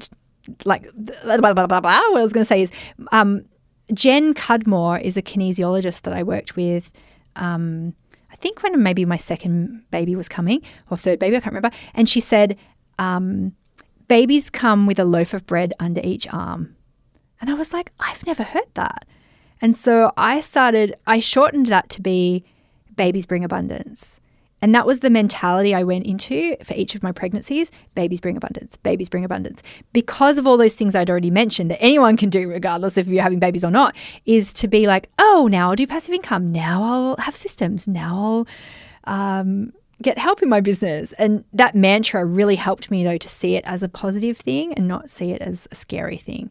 Like 0.65 0.89
blah, 0.95 1.39
blah, 1.39 1.55
blah, 1.55 1.67
blah, 1.67 1.81
blah. 1.81 1.81
What 2.11 2.21
I 2.21 2.23
was 2.23 2.33
going 2.33 2.45
to 2.45 2.49
say 2.49 2.63
is 2.63 2.71
um, 3.13 3.45
Jen 3.93 4.35
Cudmore 4.35 5.01
is 5.01 5.17
a 5.17 5.23
kinesiologist 5.23 6.03
that 6.03 6.15
I 6.15 6.23
worked 6.23 6.55
with. 6.55 6.91
Um, 7.37 7.95
I 8.35 8.37
think 8.37 8.65
when 8.65 8.83
maybe 8.83 9.05
my 9.05 9.17
second 9.17 9.85
baby 9.93 10.17
was 10.17 10.29
coming 10.29 10.61
or 10.91 10.97
third 10.97 11.21
baby, 11.21 11.37
I 11.37 11.41
can't 11.41 11.55
remember. 11.55 11.75
And 11.95 12.09
she 12.09 12.19
said, 12.19 12.59
um, 12.99 13.53
babies 14.09 14.51
come 14.51 14.87
with 14.87 14.99
a 14.99 15.05
loaf 15.05 15.35
of 15.35 15.47
bread 15.47 15.73
under 15.79 16.01
each 16.03 16.27
arm. 16.33 16.75
And 17.41 17.49
I 17.49 17.55
was 17.55 17.73
like, 17.73 17.93
I've 18.01 18.27
never 18.27 18.43
heard 18.43 18.67
that. 18.75 19.07
And 19.61 19.77
so 19.77 20.13
I 20.17 20.41
started, 20.41 20.97
I 21.07 21.21
shortened 21.21 21.67
that 21.67 21.89
to 21.91 22.03
be 22.03 22.45
babies 22.97 23.25
bring 23.25 23.45
abundance. 23.45 24.21
And 24.65 24.75
that 24.75 24.87
was 24.87 25.01
the 25.01 25.11
mentality 25.11 25.75
I 25.75 25.83
went 25.83 26.07
into 26.07 26.57
for 26.65 26.73
each 26.73 26.95
of 26.95 27.03
my 27.03 27.13
pregnancies. 27.13 27.71
Babies 27.95 28.19
bring 28.19 28.35
abundance, 28.35 28.79
babies 28.79 29.11
bring 29.11 29.23
abundance. 29.23 29.63
Because 29.93 30.39
of 30.39 30.47
all 30.47 30.57
those 30.57 30.75
things 30.75 30.95
I'd 30.95 31.11
already 31.11 31.31
mentioned 31.31 31.71
that 31.71 31.83
anyone 31.83 32.17
can 32.17 32.31
do, 32.31 32.49
regardless 32.49 32.97
if 32.97 33.07
you're 33.07 33.23
having 33.23 33.41
babies 33.41 33.63
or 33.63 33.71
not, 33.71 33.95
is 34.25 34.55
to 34.55 34.67
be 34.67 34.87
like, 34.87 35.11
oh, 35.19 35.51
now 35.53 35.69
I'll 35.69 35.77
do 35.77 35.87
passive 35.87 36.15
income. 36.15 36.51
Now 36.51 36.83
I'll 36.83 37.17
have 37.19 37.37
systems. 37.37 37.87
Now 37.87 38.47
I'll 39.07 39.41
um, 39.41 39.75
get 40.01 40.17
help 40.17 40.43
in 40.43 40.49
my 40.49 40.63
business. 40.63 41.13
And 41.19 41.45
that 41.53 41.75
mantra 41.75 42.25
really 42.25 42.57
helped 42.57 42.91
me, 42.91 43.05
though, 43.05 43.19
to 43.19 43.29
see 43.29 43.57
it 43.57 43.65
as 43.67 43.83
a 43.83 43.89
positive 43.91 44.39
thing 44.39 44.73
and 44.73 44.89
not 44.89 45.11
see 45.11 45.33
it 45.33 45.43
as 45.43 45.69
a 45.73 45.75
scary 45.75 46.17
thing. 46.17 46.51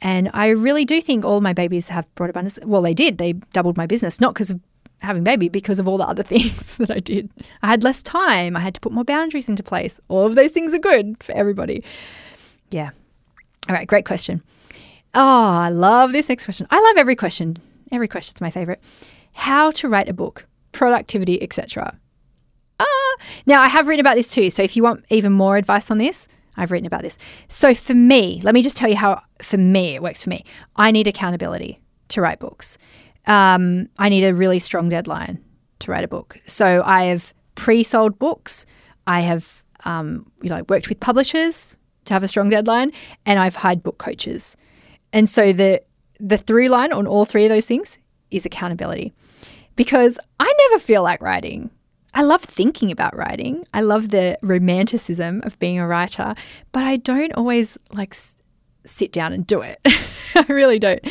And 0.00 0.30
I 0.32 0.50
really 0.50 0.84
do 0.84 1.00
think 1.00 1.24
all 1.24 1.40
my 1.40 1.54
babies 1.54 1.88
have 1.88 2.06
brought 2.14 2.30
abundance. 2.30 2.60
Well, 2.64 2.82
they 2.82 2.94
did. 2.94 3.18
They 3.18 3.32
doubled 3.32 3.76
my 3.76 3.86
business, 3.86 4.20
not 4.20 4.34
because 4.34 4.50
of 4.50 4.60
having 5.00 5.24
baby 5.24 5.48
because 5.48 5.78
of 5.78 5.86
all 5.86 5.98
the 5.98 6.08
other 6.08 6.22
things 6.22 6.76
that 6.78 6.90
I 6.90 7.00
did. 7.00 7.30
I 7.62 7.68
had 7.68 7.82
less 7.82 8.02
time. 8.02 8.56
I 8.56 8.60
had 8.60 8.74
to 8.74 8.80
put 8.80 8.92
more 8.92 9.04
boundaries 9.04 9.48
into 9.48 9.62
place. 9.62 10.00
All 10.08 10.26
of 10.26 10.34
those 10.34 10.52
things 10.52 10.74
are 10.74 10.78
good 10.78 11.22
for 11.22 11.32
everybody. 11.32 11.84
Yeah. 12.70 12.90
All 13.68 13.74
right, 13.74 13.86
great 13.86 14.04
question. 14.04 14.42
Oh, 15.14 15.50
I 15.54 15.68
love 15.68 16.12
this 16.12 16.28
next 16.28 16.44
question. 16.44 16.66
I 16.70 16.80
love 16.80 16.96
every 16.96 17.16
question. 17.16 17.58
Every 17.90 18.08
question's 18.08 18.40
my 18.40 18.50
favorite. 18.50 18.80
How 19.32 19.70
to 19.72 19.88
write 19.88 20.08
a 20.08 20.12
book, 20.12 20.46
productivity, 20.72 21.42
etc. 21.42 21.98
Ah, 22.80 23.16
now 23.46 23.60
I 23.62 23.68
have 23.68 23.86
written 23.88 24.00
about 24.00 24.16
this 24.16 24.30
too. 24.30 24.50
So 24.50 24.62
if 24.62 24.76
you 24.76 24.82
want 24.82 25.04
even 25.10 25.32
more 25.32 25.56
advice 25.56 25.90
on 25.90 25.98
this, 25.98 26.28
I've 26.56 26.70
written 26.70 26.86
about 26.86 27.02
this. 27.02 27.18
So 27.48 27.74
for 27.74 27.94
me, 27.94 28.40
let 28.42 28.54
me 28.54 28.62
just 28.62 28.76
tell 28.76 28.88
you 28.88 28.96
how 28.96 29.22
for 29.42 29.56
me 29.56 29.94
it 29.94 30.02
works 30.02 30.22
for 30.22 30.30
me. 30.30 30.44
I 30.76 30.90
need 30.90 31.06
accountability 31.06 31.80
to 32.08 32.20
write 32.20 32.38
books 32.40 32.78
um, 33.28 33.88
I 33.98 34.08
need 34.08 34.24
a 34.24 34.34
really 34.34 34.58
strong 34.58 34.88
deadline 34.88 35.38
to 35.80 35.90
write 35.92 36.02
a 36.02 36.08
book. 36.08 36.40
So 36.46 36.82
I 36.84 37.04
have 37.04 37.32
pre-sold 37.54 38.18
books. 38.18 38.66
I 39.06 39.20
have 39.20 39.62
um, 39.84 40.30
you 40.42 40.48
know 40.50 40.64
worked 40.68 40.88
with 40.88 40.98
publishers 40.98 41.76
to 42.06 42.14
have 42.14 42.24
a 42.24 42.28
strong 42.28 42.48
deadline, 42.48 42.90
and 43.26 43.38
I've 43.38 43.54
hired 43.56 43.82
book 43.82 43.98
coaches. 43.98 44.56
And 45.12 45.28
so 45.28 45.52
the 45.52 45.82
the 46.18 46.38
through 46.38 46.68
line 46.68 46.92
on 46.92 47.06
all 47.06 47.24
three 47.24 47.44
of 47.44 47.50
those 47.50 47.66
things 47.66 47.98
is 48.30 48.44
accountability, 48.44 49.12
because 49.76 50.18
I 50.40 50.52
never 50.68 50.80
feel 50.80 51.02
like 51.02 51.22
writing. 51.22 51.70
I 52.14 52.22
love 52.22 52.42
thinking 52.42 52.90
about 52.90 53.14
writing. 53.14 53.64
I 53.74 53.82
love 53.82 54.08
the 54.08 54.38
romanticism 54.42 55.42
of 55.44 55.58
being 55.58 55.78
a 55.78 55.86
writer, 55.86 56.34
but 56.72 56.82
I 56.82 56.96
don't 56.96 57.32
always 57.34 57.78
like 57.92 58.14
s- 58.14 58.38
sit 58.84 59.12
down 59.12 59.32
and 59.32 59.46
do 59.46 59.60
it. 59.60 59.78
I 60.34 60.44
really 60.48 60.78
don't. 60.78 61.04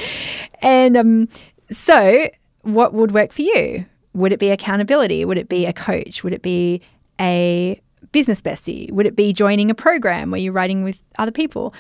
And 0.62 0.98
um, 0.98 1.30
so, 1.72 2.30
what 2.62 2.94
would 2.94 3.12
work 3.12 3.32
for 3.32 3.42
you? 3.42 3.86
Would 4.14 4.32
it 4.32 4.40
be 4.40 4.50
accountability? 4.50 5.26
Would 5.26 5.38
it 5.38 5.50
be 5.50 5.66
a 5.66 5.74
coach? 5.74 6.24
Would 6.24 6.34
it 6.34 6.42
be 6.42 6.82
a 7.20 7.80
business 8.12 8.42
bestie? 8.42 8.92
Would 8.92 9.06
it 9.06 9.16
be 9.16 9.34
joining 9.34 9.70
a 9.70 9.76
program 9.76 10.32
where 10.32 10.40
you're 10.40 10.54
writing 10.54 10.84
with 10.84 11.02
other 11.18 11.32
people? 11.32 11.74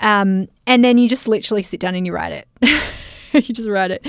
Um, 0.00 0.48
and 0.66 0.84
then 0.84 0.98
you 0.98 1.08
just 1.08 1.28
literally 1.28 1.62
sit 1.62 1.80
down 1.80 1.94
and 1.94 2.06
you 2.06 2.12
write 2.12 2.32
it. 2.32 2.48
you 3.32 3.54
just 3.54 3.68
write 3.68 3.90
it. 3.90 4.06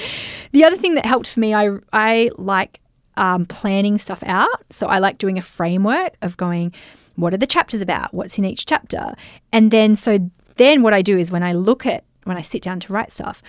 The 0.51 0.63
other 0.63 0.77
thing 0.77 0.95
that 0.95 1.05
helped 1.05 1.27
for 1.27 1.39
me, 1.39 1.53
I 1.53 1.69
I 1.91 2.31
like 2.38 2.79
um, 3.17 3.45
planning 3.45 3.97
stuff 3.97 4.23
out. 4.25 4.63
So 4.69 4.88
I 4.88 5.00
like 5.00 5.17
doing 5.17 5.38
a 5.38 5.41
framework 5.41 6.15
of 6.21 6.38
going, 6.38 6.73
what 7.15 7.33
are 7.33 7.38
the 7.38 7.47
chapters 7.47 7.81
about? 7.81 8.13
What's 8.13 8.38
in 8.38 8.45
each 8.45 8.65
chapter? 8.65 9.13
And 9.51 9.71
then 9.71 9.95
so 9.95 10.31
then 10.57 10.81
what 10.81 10.93
I 10.93 11.01
do 11.01 11.17
is 11.17 11.31
when 11.31 11.43
I 11.43 11.53
look 11.53 11.85
at 11.85 12.03
when 12.23 12.38
I 12.38 12.41
sit 12.41 12.61
down 12.61 12.79
to 12.81 12.93
write 12.93 13.11
stuff, 13.11 13.41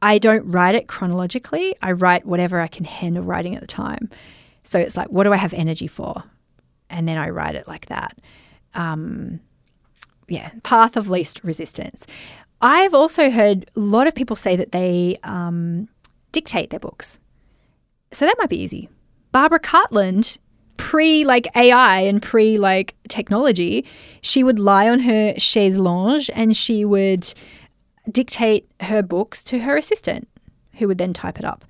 I 0.00 0.18
don't 0.18 0.48
write 0.50 0.74
it 0.74 0.86
chronologically. 0.86 1.74
I 1.82 1.92
write 1.92 2.24
whatever 2.24 2.60
I 2.60 2.68
can 2.68 2.84
handle 2.84 3.24
writing 3.24 3.54
at 3.54 3.60
the 3.60 3.66
time. 3.66 4.10
So 4.64 4.78
it's 4.78 4.96
like, 4.96 5.08
what 5.08 5.24
do 5.24 5.32
I 5.32 5.36
have 5.36 5.52
energy 5.54 5.86
for? 5.86 6.22
And 6.90 7.08
then 7.08 7.18
I 7.18 7.30
write 7.30 7.54
it 7.54 7.66
like 7.66 7.86
that. 7.86 8.18
Um, 8.74 9.40
yeah, 10.28 10.50
path 10.62 10.96
of 10.96 11.08
least 11.08 11.42
resistance. 11.42 12.06
I've 12.60 12.94
also 12.94 13.30
heard 13.30 13.70
a 13.76 13.80
lot 13.80 14.06
of 14.06 14.14
people 14.14 14.36
say 14.36 14.56
that 14.56 14.72
they 14.72 15.18
um, 15.24 15.88
dictate 16.32 16.70
their 16.70 16.80
books. 16.80 17.18
So 18.12 18.26
that 18.26 18.36
might 18.38 18.50
be 18.50 18.60
easy. 18.60 18.88
Barbara 19.32 19.60
Cartland, 19.60 20.38
pre 20.76 21.24
like 21.24 21.46
AI 21.54 22.00
and 22.00 22.22
pre 22.22 22.58
like 22.58 22.94
technology, 23.08 23.84
she 24.22 24.42
would 24.42 24.58
lie 24.58 24.88
on 24.88 25.00
her 25.00 25.34
chaise 25.36 25.76
longue 25.76 26.24
and 26.34 26.56
she 26.56 26.84
would 26.84 27.32
dictate 28.10 28.70
her 28.80 29.02
books 29.02 29.44
to 29.44 29.60
her 29.60 29.76
assistant, 29.76 30.28
who 30.74 30.88
would 30.88 30.98
then 30.98 31.12
type 31.12 31.38
it 31.38 31.44
up. 31.44 31.64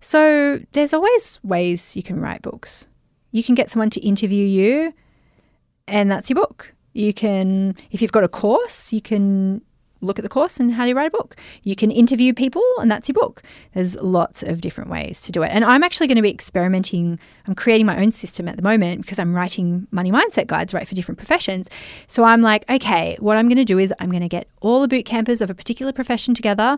So 0.00 0.60
there's 0.72 0.92
always 0.92 1.40
ways 1.42 1.96
you 1.96 2.02
can 2.02 2.20
write 2.20 2.42
books. 2.42 2.88
You 3.30 3.42
can 3.42 3.54
get 3.54 3.70
someone 3.70 3.90
to 3.90 4.00
interview 4.00 4.46
you, 4.46 4.92
and 5.88 6.10
that's 6.10 6.28
your 6.28 6.36
book. 6.36 6.74
You 6.92 7.12
can, 7.12 7.76
if 7.90 8.00
you've 8.00 8.12
got 8.12 8.24
a 8.24 8.28
course, 8.28 8.92
you 8.92 9.00
can 9.00 9.62
look 10.04 10.18
at 10.18 10.22
the 10.22 10.28
course 10.28 10.60
and 10.60 10.72
how 10.72 10.84
do 10.84 10.88
you 10.90 10.94
write 10.94 11.08
a 11.08 11.10
book. 11.10 11.36
You 11.62 11.74
can 11.74 11.90
interview 11.90 12.32
people 12.32 12.62
and 12.78 12.90
that's 12.90 13.08
your 13.08 13.14
book. 13.14 13.42
There's 13.74 13.96
lots 13.96 14.42
of 14.42 14.60
different 14.60 14.90
ways 14.90 15.20
to 15.22 15.32
do 15.32 15.42
it. 15.42 15.48
And 15.48 15.64
I'm 15.64 15.82
actually 15.82 16.06
going 16.06 16.16
to 16.16 16.22
be 16.22 16.30
experimenting. 16.30 17.18
I'm 17.46 17.54
creating 17.54 17.86
my 17.86 18.00
own 18.00 18.12
system 18.12 18.48
at 18.48 18.56
the 18.56 18.62
moment 18.62 19.02
because 19.02 19.18
I'm 19.18 19.34
writing 19.34 19.86
money 19.90 20.12
mindset 20.12 20.46
guides, 20.46 20.74
right, 20.74 20.86
for 20.86 20.94
different 20.94 21.18
professions. 21.18 21.68
So 22.06 22.24
I'm 22.24 22.42
like, 22.42 22.68
okay, 22.70 23.16
what 23.20 23.36
I'm 23.36 23.48
going 23.48 23.58
to 23.58 23.64
do 23.64 23.78
is 23.78 23.92
I'm 23.98 24.10
going 24.10 24.22
to 24.22 24.28
get 24.28 24.48
all 24.60 24.80
the 24.80 24.88
boot 24.88 25.04
campers 25.04 25.40
of 25.40 25.50
a 25.50 25.54
particular 25.54 25.92
profession 25.92 26.34
together. 26.34 26.76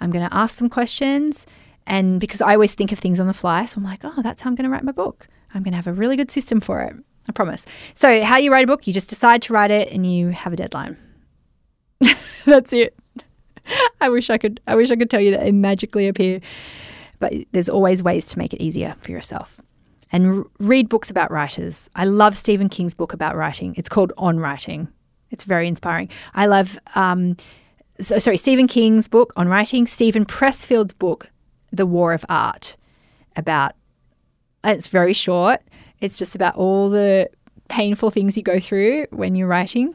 I'm 0.00 0.10
going 0.10 0.28
to 0.28 0.34
ask 0.34 0.58
them 0.58 0.68
questions. 0.68 1.46
And 1.86 2.20
because 2.20 2.40
I 2.40 2.54
always 2.54 2.74
think 2.74 2.92
of 2.92 2.98
things 2.98 3.20
on 3.20 3.26
the 3.26 3.34
fly, 3.34 3.64
so 3.66 3.78
I'm 3.78 3.84
like, 3.84 4.00
oh, 4.04 4.22
that's 4.22 4.40
how 4.40 4.50
I'm 4.50 4.56
going 4.56 4.64
to 4.64 4.70
write 4.70 4.84
my 4.84 4.92
book. 4.92 5.28
I'm 5.54 5.62
going 5.62 5.72
to 5.72 5.76
have 5.76 5.86
a 5.86 5.92
really 5.92 6.16
good 6.16 6.30
system 6.30 6.60
for 6.60 6.82
it. 6.82 6.94
I 7.28 7.32
promise. 7.32 7.64
So, 7.94 8.22
how 8.22 8.36
do 8.36 8.44
you 8.44 8.52
write 8.52 8.64
a 8.64 8.66
book? 8.66 8.86
You 8.86 8.92
just 8.92 9.08
decide 9.08 9.42
to 9.42 9.52
write 9.52 9.70
it 9.70 9.90
and 9.90 10.06
you 10.06 10.28
have 10.30 10.52
a 10.52 10.56
deadline. 10.56 10.96
That's 12.44 12.72
it. 12.72 12.94
I 14.00 14.08
wish 14.08 14.30
I 14.30 14.38
could. 14.38 14.60
I 14.66 14.74
wish 14.74 14.90
I 14.90 14.96
could 14.96 15.10
tell 15.10 15.20
you 15.20 15.32
that 15.32 15.46
it 15.46 15.52
magically 15.52 16.08
appear, 16.08 16.40
but 17.18 17.32
there's 17.52 17.68
always 17.68 18.02
ways 18.02 18.26
to 18.28 18.38
make 18.38 18.52
it 18.52 18.62
easier 18.62 18.94
for 19.00 19.10
yourself. 19.10 19.60
And 20.12 20.38
r- 20.38 20.44
read 20.60 20.88
books 20.88 21.10
about 21.10 21.30
writers. 21.30 21.90
I 21.96 22.04
love 22.04 22.36
Stephen 22.36 22.68
King's 22.68 22.94
book 22.94 23.12
about 23.12 23.36
writing. 23.36 23.74
It's 23.76 23.88
called 23.88 24.12
On 24.18 24.38
Writing. 24.38 24.88
It's 25.30 25.44
very 25.44 25.66
inspiring. 25.66 26.08
I 26.34 26.46
love, 26.46 26.78
um, 26.94 27.36
so, 28.00 28.18
sorry, 28.20 28.36
Stephen 28.36 28.68
King's 28.68 29.08
book 29.08 29.32
on 29.36 29.48
writing. 29.48 29.86
Steven 29.86 30.24
Pressfield's 30.24 30.92
book, 30.92 31.28
The 31.72 31.86
War 31.86 32.12
of 32.12 32.24
Art, 32.28 32.76
about. 33.34 33.72
It's 34.62 34.88
very 34.88 35.12
short. 35.12 35.60
It's 36.00 36.18
just 36.18 36.34
about 36.34 36.54
all 36.54 36.90
the 36.90 37.28
painful 37.68 38.10
things 38.10 38.36
you 38.36 38.42
go 38.44 38.60
through 38.60 39.06
when 39.10 39.34
you're 39.34 39.48
writing, 39.48 39.94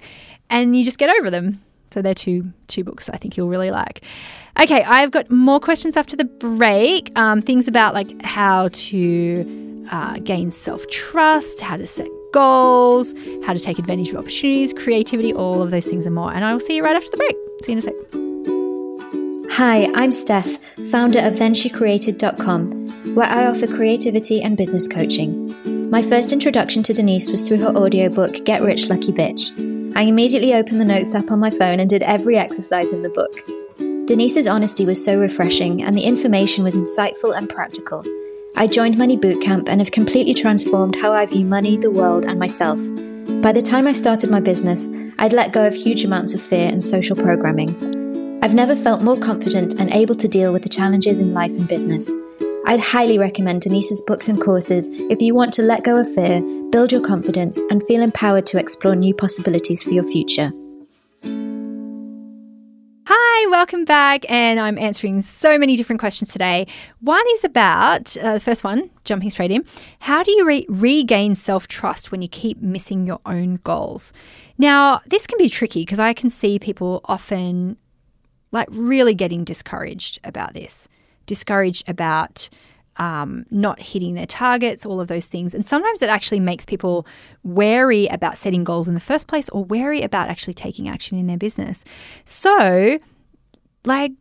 and 0.50 0.76
you 0.76 0.84
just 0.84 0.98
get 0.98 1.10
over 1.10 1.30
them 1.30 1.62
so 1.92 2.02
they're 2.02 2.14
two 2.14 2.52
two 2.68 2.84
books 2.84 3.10
I 3.10 3.18
think 3.18 3.38
you'll 3.38 3.50
really 3.50 3.72
like. 3.72 4.02
Okay, 4.60 4.84
I've 4.84 5.12
got 5.12 5.30
more 5.30 5.60
questions 5.60 5.96
after 5.96 6.16
the 6.16 6.26
break. 6.26 7.12
Um, 7.18 7.42
things 7.42 7.68
about 7.68 7.94
like 7.94 8.22
how 8.24 8.70
to 8.72 9.88
uh, 9.92 10.20
gain 10.20 10.52
self 10.52 10.88
trust, 10.88 11.62
how 11.62 11.78
to 11.78 11.88
set 11.88 12.08
goals, 12.34 13.14
how 13.46 13.54
to 13.54 13.60
take 13.60 13.78
advantage 13.80 14.10
of 14.10 14.18
opportunities, 14.18 14.74
creativity, 14.74 15.34
all 15.34 15.62
of 15.62 15.72
those 15.72 15.86
things 15.86 16.06
and 16.06 16.16
more. 16.16 16.34
And 16.34 16.46
I 16.46 16.54
will 16.54 16.60
see 16.60 16.76
you 16.76 16.84
right 16.84 16.96
after 16.96 17.12
the 17.12 17.18
break. 17.18 17.36
See 17.64 17.72
you 17.74 17.78
in 17.78 17.80
a 17.80 17.82
sec. 17.82 17.94
Hi, 19.58 19.92
I'm 19.94 20.12
Steph, 20.14 20.58
founder 20.92 21.20
of 21.20 21.34
ThenSheCreated.com, 21.34 23.16
where 23.16 23.28
I 23.28 23.48
offer 23.48 23.68
creativity 23.68 24.42
and 24.42 24.56
business 24.56 24.88
coaching. 24.88 25.90
My 25.90 26.02
first 26.02 26.32
introduction 26.32 26.84
to 26.84 26.94
Denise 26.94 27.30
was 27.30 27.48
through 27.48 27.58
her 27.58 27.76
audiobook 27.76 28.46
Get 28.46 28.62
Rich 28.62 28.88
Lucky 28.88 29.12
Bitch. 29.12 29.81
I 29.94 30.04
immediately 30.04 30.54
opened 30.54 30.80
the 30.80 30.86
notes 30.86 31.14
app 31.14 31.32
on 31.32 31.40
my 31.40 31.50
phone 31.50 31.80
and 31.80 31.90
did 31.90 32.02
every 32.04 32.38
exercise 32.38 32.94
in 32.94 33.04
the 33.04 33.10
book. 33.10 33.42
Denise's 34.08 34.48
honesty 34.48 34.86
was 34.86 35.04
so 35.04 35.20
refreshing, 35.20 35.84
and 35.84 35.98
the 35.98 36.04
information 36.04 36.64
was 36.64 36.78
insightful 36.78 37.38
and 37.38 37.50
practical. 37.50 38.04
I 38.56 38.68
joined 38.68 38.98
Money 38.98 39.18
Bootcamp 39.18 39.70
and 39.70 39.80
have 39.82 39.92
completely 39.92 40.34
transformed 40.34 40.96
how 40.96 41.14
I 41.14 41.26
view 41.26 41.46
money, 41.46 41.78
the 41.78 41.92
world, 41.92 42.26
and 42.26 42.40
myself. 42.40 42.80
By 43.42 43.52
the 43.52 43.62
time 43.62 43.88
I 43.88 43.92
started 43.92 44.30
my 44.30 44.40
business, 44.40 44.90
I'd 45.20 45.34
let 45.34 45.54
go 45.54 45.68
of 45.68 45.76
huge 45.76 46.04
amounts 46.04 46.34
of 46.34 46.42
fear 46.42 46.70
and 46.70 46.84
social 46.84 47.16
programming. 47.16 48.40
I've 48.44 48.56
never 48.56 48.76
felt 48.76 49.04
more 49.04 49.18
confident 49.18 49.76
and 49.80 49.92
able 49.92 50.16
to 50.16 50.28
deal 50.28 50.52
with 50.54 50.64
the 50.64 50.70
challenges 50.70 51.20
in 51.20 51.34
life 51.34 51.52
and 51.52 51.68
business. 51.68 52.16
I'd 52.66 52.80
highly 52.80 53.18
recommend 53.18 53.62
Denise's 53.62 54.02
books 54.04 54.30
and 54.30 54.40
courses 54.40 54.90
if 54.92 55.22
you 55.22 55.34
want 55.34 55.52
to 55.54 55.64
let 55.64 55.84
go 55.84 56.00
of 56.00 56.14
fear, 56.14 56.42
build 56.70 56.92
your 56.92 57.02
confidence, 57.02 57.60
and 57.70 57.82
feel 57.84 58.02
empowered 58.02 58.46
to 58.48 58.60
explore 58.60 58.96
new 58.96 59.14
possibilities 59.14 59.82
for 59.82 59.90
your 59.90 60.04
future. 60.06 60.52
Hi, 63.08 63.48
welcome 63.50 63.84
back. 63.84 64.30
And 64.30 64.60
I'm 64.60 64.78
answering 64.78 65.24
so 65.24 65.58
many 65.58 65.76
different 65.76 66.00
questions 66.00 66.32
today. 66.32 66.68
One 67.00 67.26
is 67.34 67.44
about 67.44 68.16
uh, 68.18 68.36
the 68.36 68.40
first 68.40 68.64
one, 68.64 68.92
jumping 69.06 69.32
straight 69.32 69.52
in. 69.52 69.66
How 70.00 70.22
do 70.22 70.32
you 70.32 70.46
re- 70.46 70.66
regain 70.70 71.36
self 71.36 71.68
trust 71.68 72.12
when 72.12 72.22
you 72.22 72.28
keep 72.28 72.62
missing 72.62 73.08
your 73.08 73.20
own 73.26 73.56
goals? 73.64 74.14
Now, 74.60 75.02
this 75.08 75.26
can 75.26 75.40
be 75.40 75.50
tricky 75.50 75.82
because 75.82 76.00
I 76.00 76.14
can 76.14 76.30
see 76.30 76.60
people 76.60 77.02
often 77.06 77.78
like 78.52 78.68
really 78.72 79.16
getting 79.16 79.44
discouraged 79.44 80.20
about 80.24 80.54
this, 80.54 80.88
discouraged 81.32 81.88
about 81.88 82.50
um, 82.98 83.46
not 83.50 83.80
hitting 83.80 84.16
their 84.16 84.26
targets, 84.26 84.86
all 84.86 85.00
of 85.00 85.08
those 85.08 85.28
things. 85.28 85.54
And 85.54 85.66
sometimes 85.66 86.02
it 86.02 86.10
actually 86.10 86.42
makes 86.42 86.66
people 86.66 87.08
wary 87.42 88.08
about 88.08 88.38
setting 88.38 88.66
goals 88.66 88.90
in 88.90 88.96
the 88.96 89.00
first 89.00 89.28
place 89.28 89.48
or 89.48 89.64
wary 89.64 90.02
about 90.02 90.28
actually 90.28 90.56
taking 90.56 90.90
action 90.90 91.18
in 91.18 91.28
their 91.28 91.38
business. 91.38 91.86
So, 92.26 93.00
like, 93.86 94.12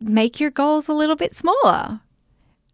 make 0.00 0.40
your 0.40 0.50
goals 0.50 0.88
a 0.88 0.92
little 0.92 1.14
bit 1.14 1.32
smaller. 1.32 2.00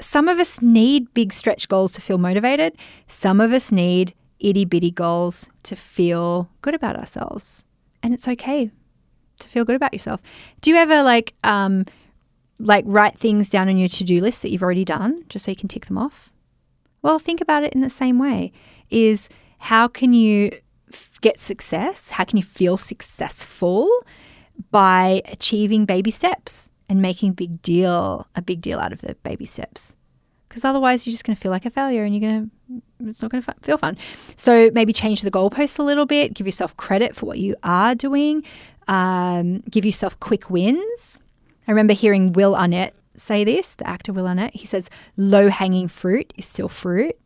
Some 0.00 0.28
of 0.28 0.38
us 0.38 0.62
need 0.62 1.12
big 1.12 1.30
stretch 1.34 1.68
goals 1.68 1.92
to 1.92 2.00
feel 2.00 2.16
motivated, 2.16 2.74
some 3.06 3.38
of 3.38 3.52
us 3.52 3.70
need 3.70 4.14
itty 4.38 4.64
bitty 4.64 4.92
goals 4.92 5.50
to 5.64 5.76
feel 5.76 6.48
good 6.62 6.74
about 6.74 6.96
ourselves. 6.96 7.66
And 8.02 8.14
it's 8.14 8.26
okay 8.28 8.70
to 9.40 9.48
feel 9.48 9.66
good 9.66 9.76
about 9.76 9.92
yourself. 9.92 10.22
Do 10.62 10.70
you 10.70 10.76
ever 10.78 11.02
like 11.02 11.34
um, 11.44 11.84
like 12.58 12.84
write 12.86 13.18
things 13.18 13.48
down 13.48 13.68
on 13.68 13.78
your 13.78 13.88
to-do 13.88 14.20
list 14.20 14.42
that 14.42 14.50
you've 14.50 14.62
already 14.62 14.84
done 14.84 15.24
just 15.28 15.44
so 15.44 15.50
you 15.50 15.56
can 15.56 15.68
tick 15.68 15.86
them 15.86 15.98
off? 15.98 16.32
Well, 17.02 17.18
think 17.18 17.40
about 17.40 17.64
it 17.64 17.72
in 17.72 17.80
the 17.80 17.90
same 17.90 18.18
way. 18.18 18.52
Is 18.90 19.28
how 19.58 19.88
can 19.88 20.12
you 20.12 20.50
get 21.20 21.38
success? 21.38 22.10
How 22.10 22.24
can 22.24 22.36
you 22.36 22.42
feel 22.42 22.76
successful 22.76 23.88
by 24.70 25.22
achieving 25.26 25.84
baby 25.84 26.10
steps 26.10 26.68
and 26.88 27.00
making 27.00 27.30
a 27.30 27.34
big 27.34 27.62
deal 27.62 28.26
a 28.34 28.42
big 28.42 28.60
deal 28.60 28.78
out 28.78 28.92
of 28.92 29.00
the 29.00 29.14
baby 29.16 29.46
steps? 29.46 29.94
Because 30.48 30.64
otherwise, 30.64 31.06
you're 31.06 31.12
just 31.12 31.24
going 31.24 31.36
to 31.36 31.40
feel 31.40 31.52
like 31.52 31.66
a 31.66 31.70
failure, 31.70 32.04
and 32.04 32.14
you're 32.14 32.30
going 32.30 32.50
to 32.50 33.08
it's 33.08 33.22
not 33.22 33.30
going 33.30 33.42
to 33.42 33.54
feel 33.62 33.78
fun. 33.78 33.96
So 34.36 34.70
maybe 34.72 34.92
change 34.92 35.22
the 35.22 35.30
goalposts 35.30 35.78
a 35.78 35.82
little 35.82 36.06
bit. 36.06 36.34
Give 36.34 36.46
yourself 36.46 36.76
credit 36.76 37.14
for 37.14 37.26
what 37.26 37.38
you 37.38 37.54
are 37.62 37.94
doing. 37.94 38.42
Um, 38.88 39.60
give 39.70 39.84
yourself 39.84 40.18
quick 40.18 40.50
wins 40.50 41.18
I 41.68 41.70
remember 41.70 41.92
hearing 41.92 42.32
Will 42.32 42.56
Arnett 42.56 42.94
say 43.14 43.44
this, 43.44 43.74
the 43.74 43.86
actor 43.86 44.12
Will 44.12 44.26
Arnett. 44.26 44.56
He 44.56 44.66
says, 44.66 44.88
low 45.18 45.50
hanging 45.50 45.86
fruit 45.86 46.32
is 46.36 46.46
still 46.46 46.68
fruit. 46.68 47.16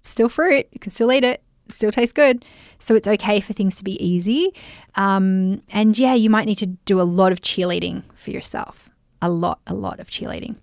Still 0.00 0.28
fruit. 0.28 0.66
You 0.72 0.80
can 0.80 0.90
still 0.90 1.12
eat 1.12 1.22
it. 1.22 1.40
it. 1.68 1.72
Still 1.72 1.92
tastes 1.92 2.12
good. 2.12 2.44
So 2.80 2.96
it's 2.96 3.06
okay 3.06 3.40
for 3.40 3.52
things 3.52 3.76
to 3.76 3.84
be 3.84 4.04
easy. 4.04 4.52
Um, 4.96 5.62
and 5.70 5.96
yeah, 5.96 6.14
you 6.14 6.28
might 6.28 6.46
need 6.46 6.58
to 6.58 6.66
do 6.66 7.00
a 7.00 7.04
lot 7.04 7.30
of 7.30 7.40
cheerleading 7.40 8.02
for 8.14 8.32
yourself. 8.32 8.90
A 9.22 9.30
lot, 9.30 9.60
a 9.68 9.74
lot 9.74 10.00
of 10.00 10.08
cheerleading. 10.10 10.56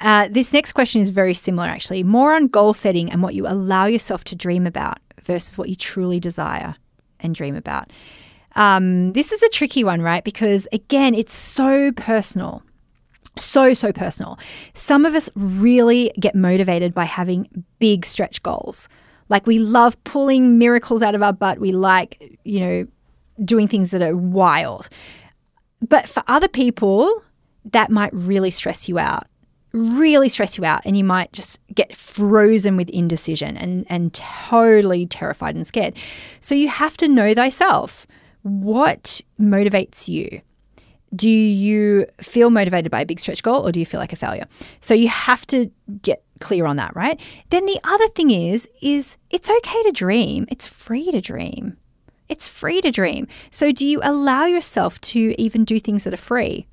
Uh, 0.00 0.28
this 0.30 0.52
next 0.52 0.72
question 0.72 1.00
is 1.00 1.10
very 1.10 1.34
similar, 1.34 1.66
actually. 1.66 2.04
More 2.04 2.34
on 2.34 2.46
goal 2.46 2.72
setting 2.72 3.10
and 3.10 3.22
what 3.22 3.34
you 3.34 3.46
allow 3.48 3.86
yourself 3.86 4.22
to 4.24 4.36
dream 4.36 4.66
about 4.66 4.98
versus 5.22 5.58
what 5.58 5.68
you 5.68 5.74
truly 5.74 6.20
desire 6.20 6.76
and 7.18 7.34
dream 7.34 7.56
about. 7.56 7.90
Um, 8.54 9.12
this 9.12 9.32
is 9.32 9.42
a 9.42 9.48
tricky 9.48 9.84
one, 9.84 10.02
right? 10.02 10.24
Because 10.24 10.66
again, 10.72 11.14
it's 11.14 11.34
so 11.34 11.92
personal. 11.92 12.62
So, 13.38 13.74
so 13.74 13.92
personal. 13.92 14.38
Some 14.74 15.04
of 15.04 15.14
us 15.14 15.28
really 15.34 16.12
get 16.20 16.34
motivated 16.34 16.94
by 16.94 17.04
having 17.04 17.64
big 17.80 18.06
stretch 18.06 18.42
goals. 18.42 18.88
Like 19.28 19.46
we 19.46 19.58
love 19.58 20.02
pulling 20.04 20.58
miracles 20.58 21.02
out 21.02 21.14
of 21.14 21.22
our 21.22 21.32
butt. 21.32 21.58
We 21.58 21.72
like, 21.72 22.38
you 22.44 22.60
know, 22.60 22.86
doing 23.44 23.66
things 23.66 23.90
that 23.90 24.02
are 24.02 24.16
wild. 24.16 24.88
But 25.86 26.08
for 26.08 26.22
other 26.28 26.46
people, 26.46 27.22
that 27.72 27.90
might 27.90 28.12
really 28.14 28.50
stress 28.50 28.88
you 28.88 28.98
out 28.98 29.26
really 29.74 30.28
stress 30.28 30.56
you 30.56 30.64
out 30.64 30.80
and 30.84 30.96
you 30.96 31.02
might 31.02 31.32
just 31.32 31.58
get 31.74 31.94
frozen 31.96 32.76
with 32.76 32.88
indecision 32.90 33.56
and, 33.56 33.84
and 33.90 34.14
totally 34.14 35.04
terrified 35.04 35.56
and 35.56 35.66
scared. 35.66 35.94
So 36.38 36.54
you 36.54 36.68
have 36.68 36.96
to 36.98 37.08
know 37.08 37.34
thyself 37.34 38.06
what 38.44 39.22
motivates 39.40 40.06
you? 40.06 40.42
Do 41.16 41.30
you 41.30 42.06
feel 42.20 42.50
motivated 42.50 42.90
by 42.90 43.00
a 43.00 43.06
big 43.06 43.18
stretch 43.18 43.42
goal 43.42 43.66
or 43.66 43.72
do 43.72 43.80
you 43.80 43.86
feel 43.86 44.00
like 44.00 44.12
a 44.12 44.16
failure? 44.16 44.46
So 44.80 44.94
you 44.94 45.08
have 45.08 45.46
to 45.48 45.70
get 46.02 46.22
clear 46.40 46.66
on 46.66 46.76
that, 46.76 46.94
right? 46.94 47.18
Then 47.50 47.66
the 47.66 47.80
other 47.84 48.08
thing 48.08 48.30
is 48.30 48.68
is 48.82 49.16
it's 49.30 49.48
okay 49.48 49.82
to 49.84 49.92
dream. 49.92 50.46
It's 50.50 50.66
free 50.66 51.10
to 51.10 51.20
dream. 51.20 51.78
It's 52.28 52.46
free 52.46 52.80
to 52.82 52.90
dream. 52.90 53.28
So 53.50 53.72
do 53.72 53.86
you 53.86 54.00
allow 54.02 54.44
yourself 54.44 55.00
to 55.02 55.34
even 55.40 55.64
do 55.64 55.80
things 55.80 56.04
that 56.04 56.14
are 56.14 56.18
free? 56.18 56.66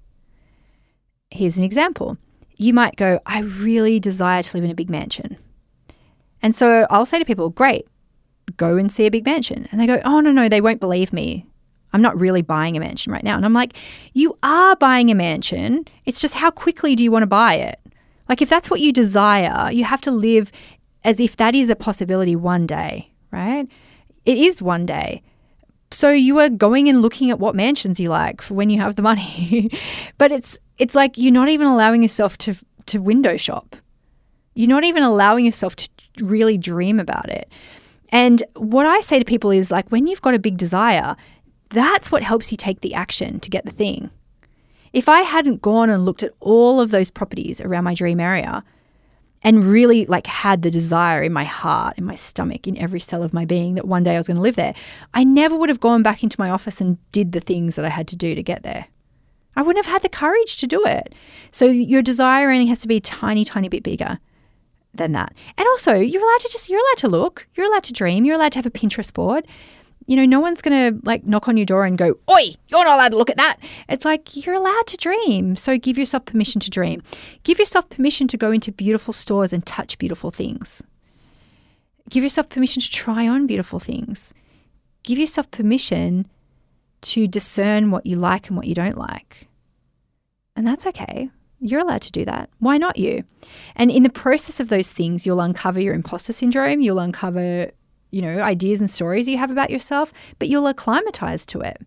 Here's 1.29 1.57
an 1.57 1.63
example. 1.63 2.17
You 2.57 2.73
might 2.73 2.97
go, 2.97 3.19
I 3.25 3.39
really 3.39 3.99
desire 3.99 4.43
to 4.43 4.57
live 4.57 4.63
in 4.63 4.71
a 4.71 4.75
big 4.75 4.89
mansion. 4.89 5.37
And 6.41 6.55
so 6.55 6.85
I'll 6.89 7.05
say 7.05 7.19
to 7.19 7.25
people, 7.25 7.49
great, 7.49 7.87
go 8.57 8.77
and 8.77 8.91
see 8.91 9.05
a 9.05 9.11
big 9.11 9.25
mansion. 9.25 9.67
And 9.71 9.79
they 9.79 9.87
go, 9.87 10.01
oh, 10.03 10.19
no, 10.19 10.31
no, 10.31 10.49
they 10.49 10.61
won't 10.61 10.79
believe 10.79 11.13
me. 11.13 11.45
I'm 11.93 12.01
not 12.01 12.19
really 12.19 12.41
buying 12.41 12.77
a 12.77 12.79
mansion 12.79 13.11
right 13.11 13.23
now. 13.23 13.35
And 13.35 13.45
I'm 13.45 13.53
like, 13.53 13.73
you 14.13 14.37
are 14.43 14.75
buying 14.75 15.09
a 15.11 15.15
mansion. 15.15 15.85
It's 16.05 16.21
just 16.21 16.35
how 16.35 16.51
quickly 16.51 16.95
do 16.95 17.03
you 17.03 17.11
want 17.11 17.23
to 17.23 17.27
buy 17.27 17.55
it? 17.55 17.79
Like, 18.29 18.41
if 18.41 18.49
that's 18.49 18.69
what 18.69 18.79
you 18.79 18.93
desire, 18.93 19.71
you 19.71 19.83
have 19.83 20.01
to 20.01 20.11
live 20.11 20.51
as 21.03 21.19
if 21.19 21.37
that 21.37 21.55
is 21.55 21.69
a 21.69 21.75
possibility 21.75 22.35
one 22.35 22.65
day, 22.65 23.11
right? 23.31 23.67
It 24.25 24.37
is 24.37 24.61
one 24.61 24.85
day. 24.85 25.21
So 25.91 26.11
you 26.11 26.39
are 26.39 26.49
going 26.49 26.87
and 26.87 27.01
looking 27.01 27.29
at 27.31 27.39
what 27.39 27.55
mansions 27.55 27.99
you 27.99 28.09
like 28.09 28.41
for 28.41 28.53
when 28.53 28.69
you 28.69 28.79
have 28.79 28.95
the 28.95 29.01
money. 29.01 29.69
but 30.17 30.31
it's 30.31 30.57
it's 30.77 30.95
like 30.95 31.17
you're 31.17 31.33
not 31.33 31.49
even 31.49 31.67
allowing 31.67 32.01
yourself 32.01 32.37
to 32.39 32.55
to 32.85 32.99
window 32.99 33.35
shop. 33.35 33.75
You're 34.53 34.69
not 34.69 34.85
even 34.85 35.03
allowing 35.03 35.45
yourself 35.45 35.75
to 35.77 35.89
really 36.19 36.57
dream 36.57 36.99
about 36.99 37.29
it. 37.29 37.51
And 38.09 38.43
what 38.55 38.85
I 38.85 39.01
say 39.01 39.19
to 39.19 39.25
people 39.25 39.51
is 39.51 39.71
like 39.71 39.89
when 39.89 40.07
you've 40.07 40.21
got 40.21 40.33
a 40.33 40.39
big 40.39 40.57
desire, 40.57 41.15
that's 41.71 42.11
what 42.11 42.23
helps 42.23 42.51
you 42.51 42.57
take 42.57 42.81
the 42.81 42.93
action 42.93 43.39
to 43.39 43.49
get 43.49 43.65
the 43.65 43.71
thing. 43.71 44.11
If 44.93 45.07
I 45.07 45.21
hadn't 45.21 45.61
gone 45.61 45.89
and 45.89 46.05
looked 46.05 46.23
at 46.23 46.33
all 46.39 46.81
of 46.81 46.91
those 46.91 47.09
properties 47.09 47.61
around 47.61 47.85
my 47.85 47.93
dream 47.93 48.19
area 48.19 48.63
and 49.41 49.63
really 49.63 50.05
like 50.05 50.27
had 50.27 50.61
the 50.61 50.69
desire 50.69 51.23
in 51.23 51.33
my 51.33 51.45
heart, 51.45 51.97
in 51.97 52.03
my 52.03 52.15
stomach, 52.15 52.67
in 52.67 52.77
every 52.77 52.99
cell 52.99 53.23
of 53.23 53.33
my 53.33 53.45
being 53.45 53.75
that 53.75 53.87
one 53.87 54.03
day 54.03 54.13
I 54.13 54.17
was 54.17 54.27
going 54.27 54.35
to 54.35 54.41
live 54.41 54.57
there, 54.57 54.75
I 55.13 55.23
never 55.23 55.55
would 55.55 55.69
have 55.69 55.79
gone 55.79 56.03
back 56.03 56.23
into 56.23 56.39
my 56.39 56.49
office 56.49 56.81
and 56.81 56.97
did 57.11 57.31
the 57.31 57.39
things 57.39 57.75
that 57.75 57.85
I 57.85 57.89
had 57.89 58.07
to 58.09 58.15
do 58.15 58.35
to 58.35 58.43
get 58.43 58.63
there. 58.63 58.87
I 59.55 59.61
wouldn't 59.61 59.83
have 59.85 59.91
had 59.91 60.01
the 60.01 60.09
courage 60.09 60.57
to 60.57 60.67
do 60.67 60.85
it. 60.85 61.13
So 61.51 61.65
your 61.65 62.01
desire 62.01 62.51
only 62.51 62.67
has 62.67 62.79
to 62.79 62.87
be 62.87 62.97
a 62.97 63.01
tiny, 63.01 63.43
tiny 63.43 63.69
bit 63.69 63.83
bigger 63.83 64.19
than 64.93 65.13
that. 65.13 65.33
And 65.57 65.67
also, 65.69 65.93
you're 65.93 66.23
allowed 66.23 66.41
to 66.41 66.49
just, 66.51 66.69
you're 66.69 66.79
allowed 66.79 66.97
to 66.97 67.07
look, 67.07 67.47
you're 67.55 67.65
allowed 67.65 67.83
to 67.83 67.93
dream, 67.93 68.25
you're 68.25 68.35
allowed 68.35 68.51
to 68.53 68.57
have 68.57 68.65
a 68.65 68.71
Pinterest 68.71 69.13
board 69.13 69.47
you 70.11 70.17
know, 70.17 70.25
no 70.25 70.41
one's 70.41 70.61
going 70.61 70.93
to 70.93 70.99
like 71.05 71.23
knock 71.23 71.47
on 71.47 71.55
your 71.55 71.65
door 71.65 71.85
and 71.85 71.97
go, 71.97 72.17
Oi, 72.29 72.49
you're 72.67 72.83
not 72.83 72.95
allowed 72.95 73.11
to 73.11 73.17
look 73.17 73.29
at 73.29 73.37
that. 73.37 73.55
It's 73.87 74.03
like 74.03 74.35
you're 74.35 74.55
allowed 74.55 74.85
to 74.87 74.97
dream. 74.97 75.55
So 75.55 75.77
give 75.77 75.97
yourself 75.97 76.25
permission 76.25 76.59
to 76.59 76.69
dream. 76.69 77.01
Give 77.43 77.57
yourself 77.57 77.89
permission 77.89 78.27
to 78.27 78.35
go 78.35 78.51
into 78.51 78.73
beautiful 78.73 79.13
stores 79.13 79.53
and 79.53 79.65
touch 79.65 79.97
beautiful 79.97 80.29
things. 80.29 80.83
Give 82.09 82.23
yourself 82.23 82.49
permission 82.49 82.81
to 82.81 82.91
try 82.91 83.25
on 83.25 83.47
beautiful 83.47 83.79
things. 83.79 84.33
Give 85.03 85.17
yourself 85.17 85.49
permission 85.49 86.27
to 87.03 87.25
discern 87.25 87.89
what 87.89 88.05
you 88.05 88.17
like 88.17 88.49
and 88.49 88.57
what 88.57 88.67
you 88.67 88.75
don't 88.75 88.97
like. 88.97 89.47
And 90.57 90.67
that's 90.67 90.85
okay. 90.87 91.29
You're 91.61 91.79
allowed 91.79 92.01
to 92.01 92.11
do 92.11 92.25
that. 92.25 92.49
Why 92.59 92.77
not 92.77 92.97
you? 92.97 93.23
And 93.77 93.89
in 93.89 94.03
the 94.03 94.09
process 94.09 94.59
of 94.59 94.67
those 94.67 94.91
things, 94.91 95.25
you'll 95.25 95.39
uncover 95.39 95.79
your 95.79 95.93
imposter 95.93 96.33
syndrome, 96.33 96.81
you'll 96.81 96.99
uncover 96.99 97.71
you 98.11 98.21
know, 98.21 98.41
ideas 98.41 98.79
and 98.79 98.89
stories 98.89 99.27
you 99.27 99.37
have 99.37 99.51
about 99.51 99.69
yourself, 99.69 100.13
but 100.39 100.47
you'll 100.47 100.67
acclimatize 100.67 101.45
to 101.47 101.61
it. 101.61 101.81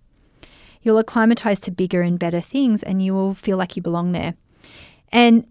You'll 0.83 0.99
acclimatize 0.99 1.61
to 1.61 1.71
bigger 1.71 2.03
and 2.03 2.19
better 2.19 2.41
things 2.41 2.83
and 2.83 3.03
you 3.03 3.15
will 3.15 3.35
feel 3.35 3.57
like 3.57 3.77
you 3.77 3.83
belong 3.83 4.13
there. 4.13 4.35
And 5.13 5.47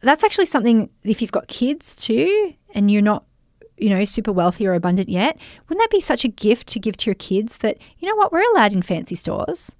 that's 0.00 0.22
actually 0.22 0.46
something 0.46 0.90
if 1.02 1.20
you've 1.20 1.32
got 1.32 1.48
kids 1.48 1.96
too 1.96 2.54
and 2.74 2.90
you're 2.90 3.02
not 3.02 3.24
you 3.78 3.88
know, 3.88 4.04
super 4.04 4.32
wealthy 4.32 4.66
or 4.66 4.74
abundant 4.74 5.08
yet, 5.08 5.38
wouldn't 5.68 5.82
that 5.82 5.90
be 5.90 6.00
such 6.00 6.24
a 6.24 6.28
gift 6.28 6.66
to 6.68 6.80
give 6.80 6.96
to 6.98 7.06
your 7.06 7.14
kids 7.14 7.58
that, 7.58 7.78
you 7.98 8.08
know 8.08 8.16
what, 8.16 8.32
we're 8.32 8.48
allowed 8.52 8.72
in 8.72 8.82
fancy 8.82 9.14
stores? 9.14 9.74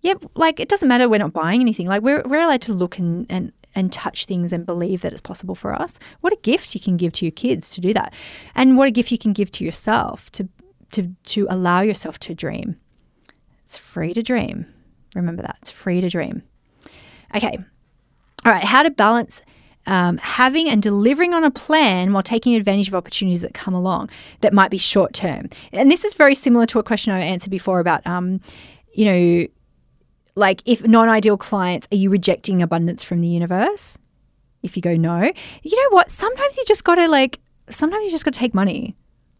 Yeah, 0.00 0.14
like 0.34 0.58
it 0.58 0.68
doesn't 0.68 0.88
matter 0.88 1.08
we're 1.08 1.18
not 1.18 1.32
buying 1.32 1.60
anything. 1.60 1.86
Like 1.86 2.02
we're, 2.02 2.22
we're 2.22 2.40
allowed 2.40 2.62
to 2.62 2.72
look 2.72 2.98
and, 2.98 3.26
and 3.28 3.52
and 3.74 3.92
touch 3.92 4.26
things 4.26 4.52
and 4.52 4.66
believe 4.66 5.02
that 5.02 5.12
it's 5.12 5.20
possible 5.20 5.54
for 5.54 5.72
us. 5.72 5.98
What 6.20 6.32
a 6.32 6.38
gift 6.42 6.74
you 6.74 6.80
can 6.80 6.96
give 6.96 7.12
to 7.14 7.24
your 7.24 7.32
kids 7.32 7.70
to 7.70 7.80
do 7.80 7.94
that. 7.94 8.12
And 8.54 8.76
what 8.76 8.88
a 8.88 8.90
gift 8.90 9.12
you 9.12 9.18
can 9.18 9.32
give 9.32 9.52
to 9.52 9.64
yourself 9.64 10.30
to 10.32 10.48
to 10.92 11.14
to 11.24 11.46
allow 11.48 11.80
yourself 11.80 12.18
to 12.20 12.34
dream. 12.34 12.76
It's 13.64 13.78
free 13.78 14.12
to 14.14 14.22
dream. 14.22 14.66
Remember 15.14 15.42
that. 15.42 15.58
It's 15.62 15.70
free 15.70 16.00
to 16.00 16.08
dream. 16.08 16.42
Okay. 17.34 17.58
All 18.44 18.52
right, 18.52 18.64
how 18.64 18.82
to 18.82 18.90
balance 18.90 19.42
um, 19.86 20.18
having 20.18 20.68
and 20.68 20.82
delivering 20.82 21.34
on 21.34 21.44
a 21.44 21.50
plan 21.50 22.12
while 22.12 22.22
taking 22.22 22.54
advantage 22.54 22.88
of 22.88 22.94
opportunities 22.94 23.42
that 23.42 23.54
come 23.54 23.74
along 23.74 24.10
that 24.40 24.52
might 24.52 24.70
be 24.70 24.78
short 24.78 25.12
term. 25.12 25.48
And 25.72 25.90
this 25.90 26.04
is 26.04 26.14
very 26.14 26.34
similar 26.34 26.66
to 26.66 26.78
a 26.78 26.82
question 26.82 27.12
I 27.12 27.20
answered 27.20 27.50
before 27.50 27.80
about, 27.80 28.06
um, 28.06 28.40
you 28.94 29.04
know, 29.04 29.46
like 30.34 30.62
if 30.64 30.86
non-ideal 30.86 31.36
clients, 31.36 31.88
are 31.92 31.96
you 31.96 32.10
rejecting 32.10 32.62
abundance 32.62 33.02
from 33.02 33.20
the 33.20 33.28
universe? 33.28 33.98
If 34.62 34.76
you 34.76 34.82
go 34.82 34.96
no, 34.96 35.32
you 35.62 35.82
know 35.82 35.96
what? 35.96 36.10
Sometimes 36.10 36.56
you 36.56 36.64
just 36.66 36.84
got 36.84 36.96
to 36.96 37.08
like 37.08 37.40
sometimes 37.68 38.04
you 38.04 38.10
just 38.10 38.24
got 38.24 38.34
to 38.34 38.40
take 38.40 38.54
money. 38.54 38.94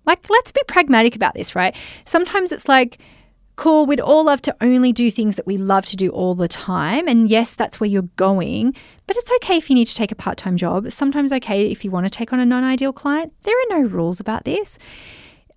Like 0.07 0.29
let's 0.31 0.53
be 0.53 0.63
pragmatic 0.67 1.15
about 1.15 1.35
this, 1.35 1.55
right? 1.55 1.75
Sometimes 2.05 2.53
it's 2.53 2.69
like 2.69 2.99
cool, 3.61 3.85
we'd 3.85 4.01
all 4.01 4.25
love 4.25 4.41
to 4.41 4.57
only 4.63 4.91
do 4.91 5.11
things 5.11 5.37
that 5.37 5.47
we 5.47 5.59
love 5.59 5.85
to 5.85 5.95
do 5.95 6.09
all 6.09 6.35
the 6.35 6.49
time. 6.49 7.07
And 7.07 7.29
yes, 7.29 7.55
that's 7.55 7.79
where 7.79 7.91
you're 7.91 8.09
going. 8.17 8.75
But 9.07 9.17
it's 9.19 9.31
okay 9.33 9.59
if 9.59 9.69
you 9.69 9.77
need 9.77 9.85
to 9.85 9.95
take 9.95 10.11
a 10.11 10.15
part 10.15 10.39
time 10.39 10.57
job. 10.57 10.87
It's 10.87 10.97
sometimes 10.97 11.31
okay 11.31 11.67
if 11.67 11.85
you 11.85 11.91
want 11.91 12.07
to 12.07 12.11
take 12.11 12.33
on 12.33 12.41
a 12.41 12.47
non 12.47 12.65
ideal 12.65 12.95
client. 12.95 13.35
There 13.43 13.55
are 13.55 13.79
no 13.79 13.87
rules 13.87 14.19
about 14.19 14.45
this. 14.45 14.79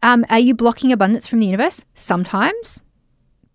Um, 0.02 0.26
are 0.30 0.40
you 0.40 0.54
blocking 0.54 0.92
abundance 0.92 1.30
from 1.30 1.40
the 1.40 1.46
universe? 1.46 1.86
Sometimes. 1.96 2.82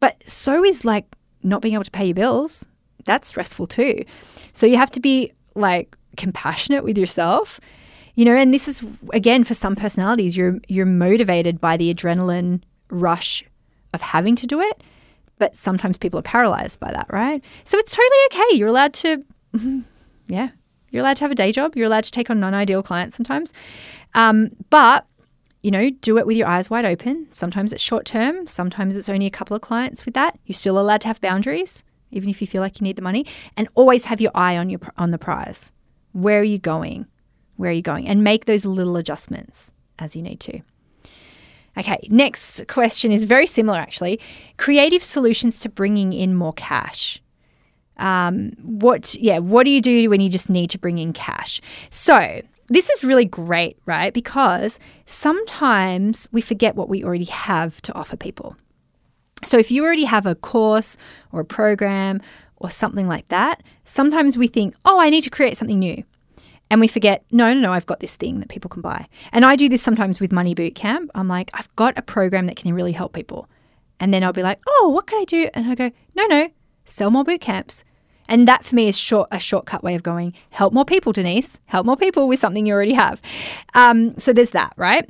But 0.00 0.22
so 0.26 0.64
is 0.64 0.82
like 0.82 1.04
not 1.42 1.62
being 1.62 1.74
able 1.74 1.84
to 1.84 1.90
pay 1.90 2.06
your 2.06 2.14
bills. 2.14 2.64
That's 3.04 3.28
stressful 3.28 3.66
too. 3.66 4.04
So 4.52 4.66
you 4.66 4.76
have 4.76 4.90
to 4.92 5.00
be 5.00 5.32
like 5.54 5.96
compassionate 6.16 6.84
with 6.84 6.98
yourself. 6.98 7.60
You 8.14 8.24
know, 8.24 8.34
and 8.34 8.52
this 8.52 8.66
is 8.66 8.84
again 9.12 9.44
for 9.44 9.54
some 9.54 9.76
personalities, 9.76 10.36
you're 10.36 10.58
you're 10.68 10.86
motivated 10.86 11.60
by 11.60 11.76
the 11.76 11.94
adrenaline 11.94 12.62
rush 12.90 13.44
of 13.94 14.00
having 14.00 14.36
to 14.36 14.46
do 14.46 14.60
it, 14.60 14.82
but 15.38 15.56
sometimes 15.56 15.98
people 15.98 16.18
are 16.18 16.22
paralyzed 16.22 16.80
by 16.80 16.90
that, 16.92 17.06
right? 17.10 17.42
So 17.64 17.78
it's 17.78 17.92
totally 17.92 18.18
okay. 18.26 18.56
You're 18.56 18.68
allowed 18.68 18.92
to, 18.94 19.24
yeah, 20.28 20.50
you're 20.90 21.00
allowed 21.00 21.16
to 21.18 21.24
have 21.24 21.30
a 21.30 21.36
day 21.36 21.52
job. 21.52 21.76
You're 21.76 21.86
allowed 21.86 22.04
to 22.04 22.10
take 22.10 22.30
on 22.30 22.40
non 22.40 22.54
ideal 22.54 22.82
clients 22.82 23.16
sometimes. 23.16 23.52
Um, 24.14 24.50
but, 24.70 25.06
you 25.62 25.70
know, 25.70 25.90
do 25.90 26.18
it 26.18 26.26
with 26.26 26.36
your 26.36 26.46
eyes 26.46 26.70
wide 26.70 26.84
open. 26.84 27.26
Sometimes 27.32 27.72
it's 27.72 27.82
short 27.82 28.04
term, 28.04 28.46
sometimes 28.46 28.96
it's 28.96 29.08
only 29.08 29.26
a 29.26 29.30
couple 29.30 29.56
of 29.56 29.62
clients 29.62 30.04
with 30.04 30.14
that. 30.14 30.38
You're 30.44 30.54
still 30.54 30.78
allowed 30.78 31.00
to 31.02 31.08
have 31.08 31.20
boundaries, 31.20 31.84
even 32.10 32.28
if 32.28 32.40
you 32.40 32.46
feel 32.46 32.62
like 32.62 32.80
you 32.80 32.84
need 32.84 32.96
the 32.96 33.02
money, 33.02 33.26
and 33.56 33.68
always 33.74 34.04
have 34.04 34.20
your 34.20 34.32
eye 34.34 34.56
on 34.56 34.70
your 34.70 34.80
on 34.96 35.10
the 35.10 35.18
prize. 35.18 35.72
Where 36.12 36.40
are 36.40 36.44
you 36.44 36.58
going? 36.58 37.06
Where 37.56 37.70
are 37.70 37.74
you 37.74 37.82
going? 37.82 38.06
And 38.06 38.22
make 38.22 38.44
those 38.44 38.64
little 38.64 38.96
adjustments 38.96 39.72
as 39.98 40.14
you 40.14 40.22
need 40.22 40.40
to. 40.40 40.60
Okay, 41.76 41.98
next 42.10 42.66
question 42.66 43.12
is 43.12 43.24
very 43.24 43.46
similar 43.46 43.78
actually. 43.78 44.20
Creative 44.56 45.02
solutions 45.02 45.60
to 45.60 45.68
bringing 45.68 46.12
in 46.12 46.34
more 46.34 46.52
cash. 46.52 47.22
Um, 47.98 48.52
what, 48.62 49.16
yeah, 49.16 49.38
what 49.38 49.64
do 49.64 49.70
you 49.70 49.80
do 49.80 50.08
when 50.08 50.20
you 50.20 50.28
just 50.28 50.48
need 50.48 50.70
to 50.70 50.78
bring 50.78 50.98
in 50.98 51.12
cash? 51.12 51.60
So, 51.90 52.42
this 52.68 52.90
is 52.90 53.04
really 53.04 53.24
great, 53.24 53.78
right? 53.86 54.12
Because 54.12 54.78
sometimes 55.06 56.28
we 56.32 56.40
forget 56.40 56.76
what 56.76 56.88
we 56.88 57.02
already 57.02 57.24
have 57.24 57.80
to 57.82 57.94
offer 57.94 58.16
people. 58.16 58.56
So, 59.44 59.58
if 59.58 59.70
you 59.70 59.84
already 59.84 60.04
have 60.04 60.26
a 60.26 60.34
course 60.34 60.96
or 61.32 61.40
a 61.40 61.44
program 61.44 62.20
or 62.56 62.70
something 62.70 63.06
like 63.06 63.28
that, 63.28 63.62
sometimes 63.84 64.36
we 64.36 64.48
think, 64.48 64.74
oh, 64.84 65.00
I 65.00 65.10
need 65.10 65.22
to 65.22 65.30
create 65.30 65.56
something 65.56 65.78
new 65.78 66.04
and 66.70 66.80
we 66.80 66.88
forget, 66.88 67.24
no, 67.30 67.52
no, 67.54 67.60
no, 67.60 67.72
I've 67.72 67.86
got 67.86 68.00
this 68.00 68.16
thing 68.16 68.40
that 68.40 68.48
people 68.48 68.68
can 68.68 68.82
buy. 68.82 69.06
And 69.32 69.44
I 69.44 69.56
do 69.56 69.68
this 69.68 69.82
sometimes 69.82 70.20
with 70.20 70.32
Money 70.32 70.54
Boot 70.54 70.74
Camp. 70.74 71.10
I'm 71.14 71.28
like, 71.28 71.50
I've 71.54 71.74
got 71.76 71.98
a 71.98 72.02
program 72.02 72.46
that 72.46 72.56
can 72.56 72.74
really 72.74 72.92
help 72.92 73.14
people. 73.14 73.48
And 74.00 74.12
then 74.12 74.22
I'll 74.22 74.32
be 74.32 74.42
like, 74.42 74.60
oh, 74.66 74.90
what 74.92 75.06
can 75.06 75.18
I 75.18 75.24
do? 75.24 75.48
And 75.54 75.70
I 75.70 75.74
go, 75.74 75.90
no, 76.14 76.26
no, 76.26 76.50
sell 76.84 77.10
more 77.10 77.24
boot 77.24 77.40
camps. 77.40 77.84
And 78.28 78.46
that 78.46 78.64
for 78.64 78.74
me 78.74 78.88
is 78.88 78.98
short 78.98 79.28
a 79.32 79.40
shortcut 79.40 79.82
way 79.82 79.94
of 79.94 80.02
going, 80.02 80.34
help 80.50 80.72
more 80.72 80.84
people, 80.84 81.12
Denise, 81.12 81.60
help 81.66 81.86
more 81.86 81.96
people 81.96 82.28
with 82.28 82.40
something 82.40 82.66
you 82.66 82.74
already 82.74 82.92
have. 82.92 83.20
Um, 83.74 84.16
so 84.18 84.32
there's 84.32 84.50
that, 84.50 84.72
right? 84.76 85.08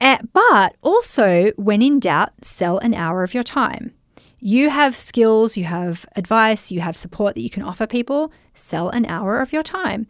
Uh, 0.00 0.18
but 0.32 0.76
also, 0.82 1.52
when 1.56 1.80
in 1.80 2.00
doubt, 2.00 2.32
sell 2.42 2.78
an 2.78 2.92
hour 2.92 3.22
of 3.22 3.34
your 3.34 3.44
time. 3.44 3.92
You 4.40 4.68
have 4.68 4.94
skills, 4.94 5.56
you 5.56 5.64
have 5.64 6.04
advice, 6.16 6.70
you 6.70 6.80
have 6.80 6.96
support 6.96 7.34
that 7.34 7.40
you 7.40 7.50
can 7.50 7.62
offer 7.62 7.86
people. 7.86 8.32
Sell 8.54 8.90
an 8.90 9.06
hour 9.06 9.40
of 9.40 9.52
your 9.52 9.62
time 9.62 10.06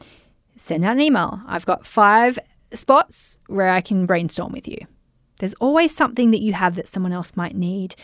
send 0.56 0.84
out 0.84 0.92
an 0.92 1.00
email. 1.00 1.40
I've 1.46 1.66
got 1.66 1.86
five 1.86 2.38
spots 2.72 3.38
where 3.46 3.68
I 3.68 3.80
can 3.80 4.06
brainstorm 4.06 4.52
with 4.52 4.66
you. 4.66 4.78
There's 5.38 5.54
always 5.54 5.94
something 5.94 6.30
that 6.30 6.40
you 6.40 6.54
have 6.54 6.74
that 6.76 6.88
someone 6.88 7.12
else 7.12 7.36
might 7.36 7.54
need. 7.54 7.94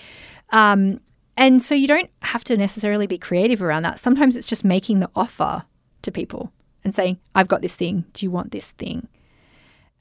Um, 0.51 1.01
and 1.37 1.63
so 1.63 1.75
you 1.75 1.89
don't 1.89 2.11
have 2.23 2.45
to 2.45 2.57
necessarily 2.57 3.07
be 3.07 3.19
creative 3.19 3.63
around 3.63 3.83
that. 3.85 3.99
Sometimes 3.99 4.37
it's 4.37 4.47
just 4.47 4.65
making 4.65 5.01
the 5.01 5.11
offer 5.15 5.65
to 6.03 6.13
people 6.13 6.53
and 6.85 6.95
saying, 6.95 7.19
I've 7.35 7.49
got 7.49 7.63
this 7.63 7.77
thing. 7.77 8.05
Do 8.13 8.27
you 8.27 8.31
want 8.31 8.51
this 8.53 8.73
thing? 8.73 9.09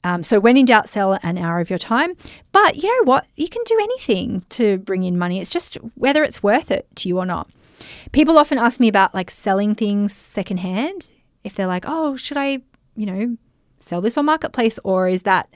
Um, 0.04 0.22
so 0.22 0.40
when 0.40 0.56
in 0.56 0.66
doubt, 0.66 0.88
sell 0.88 1.18
an 1.22 1.38
hour 1.38 1.60
of 1.60 1.70
your 1.70 1.78
time. 1.78 2.14
But 2.50 2.82
you 2.82 2.88
know 2.88 3.04
what? 3.04 3.26
You 3.36 3.48
can 3.48 3.62
do 3.64 3.78
anything 3.80 4.44
to 4.50 4.78
bring 4.78 5.04
in 5.04 5.16
money. 5.16 5.40
It's 5.40 5.50
just 5.50 5.76
whether 5.94 6.24
it's 6.24 6.42
worth 6.42 6.70
it 6.70 6.86
to 6.96 7.08
you 7.08 7.18
or 7.18 7.26
not. 7.26 7.48
People 8.10 8.38
often 8.38 8.58
ask 8.58 8.80
me 8.80 8.88
about 8.88 9.14
like 9.14 9.30
selling 9.30 9.74
things 9.74 10.12
secondhand 10.12 11.10
if 11.44 11.54
they're 11.54 11.66
like, 11.66 11.84
oh, 11.86 12.16
should 12.16 12.36
I, 12.36 12.62
you 12.96 13.06
know, 13.06 13.36
sell 13.80 14.00
this 14.00 14.16
on 14.16 14.26
marketplace 14.26 14.78
or 14.84 15.08
is 15.08 15.22
that 15.22 15.48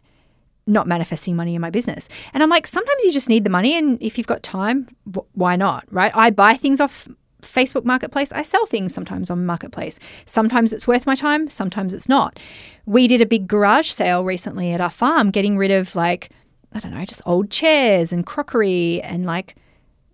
not 0.67 0.87
manifesting 0.87 1.37
money 1.37 1.55
in 1.55 1.61
my 1.61 1.71
business? 1.71 2.09
And 2.33 2.43
I'm 2.43 2.51
like, 2.51 2.67
sometimes 2.67 3.03
you 3.05 3.13
just 3.13 3.29
need 3.29 3.45
the 3.45 3.51
money, 3.51 3.77
and 3.77 4.01
if 4.03 4.19
you've 4.19 4.27
got 4.27 4.43
time, 4.43 4.87
why 5.33 5.57
not, 5.57 5.85
right? 5.91 6.13
I 6.15 6.31
buy 6.31 6.55
things 6.55 6.81
off 6.81 7.09
Facebook 7.43 7.85
Marketplace. 7.85 8.33
I 8.33 8.43
sell 8.43 8.67
things 8.67 8.93
sometimes 8.93 9.31
on 9.31 9.47
Marketplace. 9.47 9.99
Sometimes 10.25 10.73
it's 10.73 10.89
worth 10.89 11.07
my 11.07 11.15
time, 11.15 11.49
sometimes 11.49 11.95
it's 11.95 12.09
not. 12.09 12.39
We 12.87 13.07
did 13.07 13.21
a 13.21 13.27
big 13.27 13.47
garage 13.47 13.91
sale 13.91 14.25
recently 14.25 14.73
at 14.73 14.81
our 14.81 14.91
farm, 14.91 15.31
getting 15.31 15.57
rid 15.57 15.71
of 15.71 15.95
like, 15.95 16.31
I 16.73 16.81
don't 16.81 16.93
know, 16.93 17.05
just 17.05 17.23
old 17.25 17.51
chairs 17.51 18.13
and 18.13 18.27
crockery 18.27 19.01
and 19.03 19.25
like, 19.27 19.55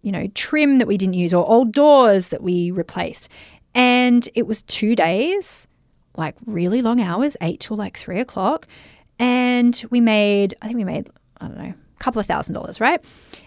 you 0.02 0.12
know, 0.12 0.26
trim 0.34 0.78
that 0.78 0.88
we 0.88 0.98
didn't 0.98 1.14
use 1.14 1.32
or 1.32 1.48
old 1.48 1.72
doors 1.72 2.28
that 2.28 2.42
we 2.42 2.70
replaced. 2.70 3.28
And 3.74 4.28
it 4.34 4.46
was 4.46 4.62
two 4.62 4.94
days, 4.94 5.66
like 6.16 6.36
really 6.44 6.82
long 6.82 7.00
hours, 7.00 7.36
eight 7.40 7.60
till 7.60 7.76
like 7.76 7.96
three 7.96 8.20
o'clock. 8.20 8.66
And 9.22 9.80
we 9.88 10.00
made, 10.00 10.56
I 10.62 10.66
think 10.66 10.78
we 10.78 10.84
made, 10.84 11.08
I 11.40 11.46
don't 11.46 11.56
know, 11.56 11.72
a 11.72 12.02
couple 12.02 12.18
of 12.18 12.26
thousand 12.26 12.54
dollars, 12.54 12.80
right? 12.80 13.00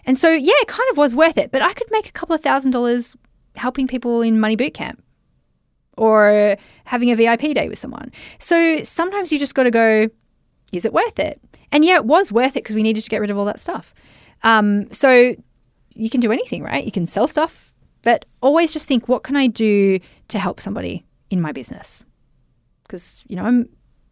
And 0.05 0.17
so, 0.17 0.29
yeah, 0.29 0.53
it 0.61 0.69
kind 0.69 0.89
of 0.89 0.95
was 0.95 1.13
worth 1.13 1.37
it. 1.37 1.51
But 1.51 1.61
I 1.61 1.73
could 1.73 1.91
make 1.91 2.07
a 2.07 2.13
couple 2.13 2.33
of 2.33 2.41
thousand 2.41 2.71
dollars 2.71 3.13
helping 3.57 3.85
people 3.85 4.21
in 4.21 4.39
Money 4.39 4.55
Boot 4.55 4.73
Camp 4.73 5.03
or 5.97 6.55
having 6.85 7.11
a 7.11 7.15
VIP 7.17 7.53
day 7.53 7.67
with 7.67 7.77
someone. 7.77 8.13
So 8.39 8.83
sometimes 8.83 9.33
you 9.33 9.37
just 9.37 9.53
got 9.53 9.63
to 9.63 9.71
go, 9.71 10.07
is 10.71 10.85
it 10.85 10.93
worth 10.93 11.19
it? 11.19 11.41
And 11.73 11.83
yeah, 11.83 11.95
it 11.95 12.05
was 12.05 12.31
worth 12.31 12.55
it 12.55 12.63
because 12.63 12.75
we 12.75 12.81
needed 12.81 13.03
to 13.03 13.09
get 13.09 13.19
rid 13.19 13.29
of 13.29 13.37
all 13.37 13.45
that 13.45 13.59
stuff. 13.59 13.93
Um, 14.43 14.89
so 14.93 15.35
you 15.93 16.09
can 16.09 16.21
do 16.21 16.31
anything, 16.31 16.63
right? 16.63 16.85
You 16.85 16.91
can 16.91 17.05
sell 17.05 17.27
stuff, 17.27 17.73
but 18.01 18.23
always 18.39 18.71
just 18.71 18.87
think, 18.87 19.09
what 19.09 19.23
can 19.23 19.35
I 19.35 19.47
do 19.47 19.99
to 20.29 20.39
help 20.39 20.61
somebody 20.61 21.05
in 21.29 21.41
my 21.41 21.51
business? 21.51 22.05
Because 22.83 23.23
you 23.27 23.35
know, 23.35 23.43
I'm, 23.43 23.67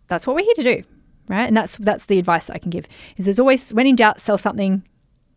that's 0.08 0.28
what 0.28 0.36
we're 0.36 0.44
here 0.44 0.56
to 0.56 0.64
do, 0.64 0.84
right? 1.28 1.46
And 1.46 1.56
that's 1.56 1.78
that's 1.78 2.06
the 2.08 2.20
advice 2.20 2.48
that 2.48 2.56
I 2.56 2.60
can 2.60 2.70
give. 2.70 2.88
Is 3.18 3.26
there's 3.26 3.40
always, 3.40 3.74
when 3.74 3.88
in 3.88 3.96
doubt, 3.96 4.22
sell 4.22 4.38
something 4.38 4.84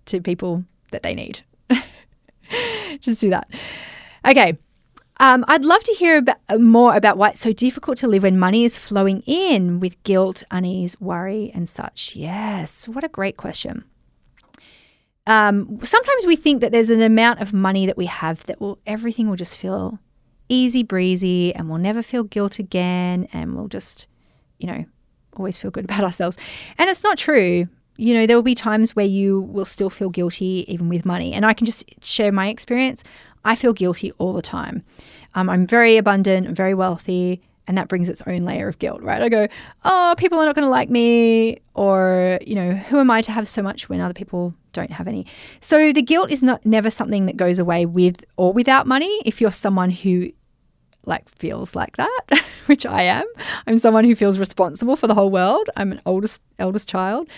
to 0.07 0.21
people 0.21 0.65
that 0.91 1.03
they 1.03 1.15
need. 1.15 1.41
just 3.01 3.21
do 3.21 3.31
that. 3.31 3.49
Okay. 4.27 4.59
Um, 5.19 5.47
I'd 5.49 5.65
love 5.65 5.83
to 5.85 5.95
hear 5.95 6.19
about, 6.19 6.37
more 6.59 6.95
about 6.95 7.17
why 7.17 7.31
it's 7.31 7.41
so 7.41 7.53
difficult 7.53 7.97
to 7.99 8.09
live 8.09 8.23
when 8.23 8.39
money 8.39 8.65
is 8.65 8.79
flowing 8.79 9.23
in 9.27 9.81
with 9.81 10.03
guilt, 10.03 10.45
unease, 10.51 11.01
worry, 11.01 11.51
and 11.55 11.67
such. 11.67 12.15
Yes, 12.15 12.87
what 12.87 13.03
a 13.03 13.09
great 13.09 13.39
question 13.39 13.85
um, 15.27 15.81
sometimes 15.83 16.25
we 16.25 16.37
think 16.37 16.61
that 16.61 16.73
there's 16.73 16.91
an 16.91 17.03
amount 17.03 17.41
of 17.41 17.53
money 17.53 17.87
that 17.87 17.97
we 17.97 18.07
have 18.07 18.45
that 18.47 18.61
will 18.61 18.79
everything 18.87 19.29
will 19.29 19.37
just 19.37 19.59
feel 19.59 19.99
easy 20.49 20.83
breezy 20.83 21.55
and 21.55 21.69
we'll 21.69 21.79
never 21.79 22.03
feel 22.03 22.23
guilt 22.23 22.59
again 22.59 23.29
and 23.33 23.57
we'll 23.57 23.67
just 23.67 24.07
you 24.59 24.67
know 24.67 24.85
always 25.39 25.59
feel 25.59 25.71
good 25.71 25.85
about 25.91 26.05
ourselves 26.05 26.37
and 26.79 26.89
it's 26.89 27.03
not 27.03 27.19
true 27.19 27.69
you 27.97 28.15
know 28.15 28.27
there 28.27 28.37
will 28.37 28.43
be 28.43 28.55
times 28.55 28.95
where 28.95 29.07
you 29.07 29.41
will 29.43 29.65
still 29.65 29.91
feel 29.91 30.11
guilty 30.11 30.65
even 30.69 30.89
with 30.89 31.05
money 31.05 31.33
and 31.33 31.47
i 31.47 31.53
can 31.53 31.65
just 31.65 31.85
share 32.05 32.33
my 32.33 32.49
experience 32.49 33.03
i 33.45 33.55
feel 33.55 33.73
guilty 33.73 34.13
all 34.19 34.33
the 34.33 34.43
time 34.43 34.83
um, 35.35 35.49
i'm 35.49 35.67
very 35.67 35.97
abundant 35.97 36.49
very 36.49 36.75
wealthy 36.75 37.41
and 37.67 37.77
that 37.77 37.89
brings 37.89 38.09
its 38.09 38.23
own 38.27 38.45
layer 38.45 38.69
of 38.69 38.79
guilt, 38.79 39.03
right? 39.03 39.21
I 39.21 39.29
go, 39.29 39.49
oh, 39.85 40.15
people 40.17 40.39
are 40.39 40.47
not 40.47 40.55
going 40.55 40.65
to 40.65 40.71
like 40.71 40.89
me, 40.89 41.59
or 41.75 42.39
you 42.47 42.55
know, 42.55 42.73
who 42.73 43.01
am 43.01 43.11
I 43.11 43.23
to 43.23 43.33
have 43.33 43.49
so 43.49 43.63
much 43.63 43.89
when 43.89 44.01
other 44.01 44.15
people 44.15 44.55
don't 44.73 44.93
have 44.93 45.09
any? 45.09 45.27
So 45.61 45.93
the 45.93 46.03
guilt 46.03 46.31
is 46.31 46.43
not 46.43 46.65
never 46.65 46.91
something 46.91 47.27
that 47.27 47.37
goes 47.37 47.59
away 47.59 47.87
with 47.87 48.25
or 48.37 48.53
without 48.53 48.87
money. 48.87 49.21
If 49.25 49.41
you're 49.41 49.51
someone 49.51 49.91
who 49.91 50.31
like 51.07 51.29
feels 51.29 51.75
like 51.75 51.97
that, 51.97 52.21
which 52.67 52.85
I 52.85 53.03
am, 53.03 53.25
I'm 53.67 53.79
someone 53.79 54.05
who 54.05 54.15
feels 54.15 54.39
responsible 54.39 54.97
for 54.97 55.07
the 55.07 55.15
whole 55.15 55.31
world. 55.31 55.71
I'm 55.77 55.93
an 55.93 56.01
oldest 56.07 56.43
eldest 56.59 56.89
child. 56.89 57.29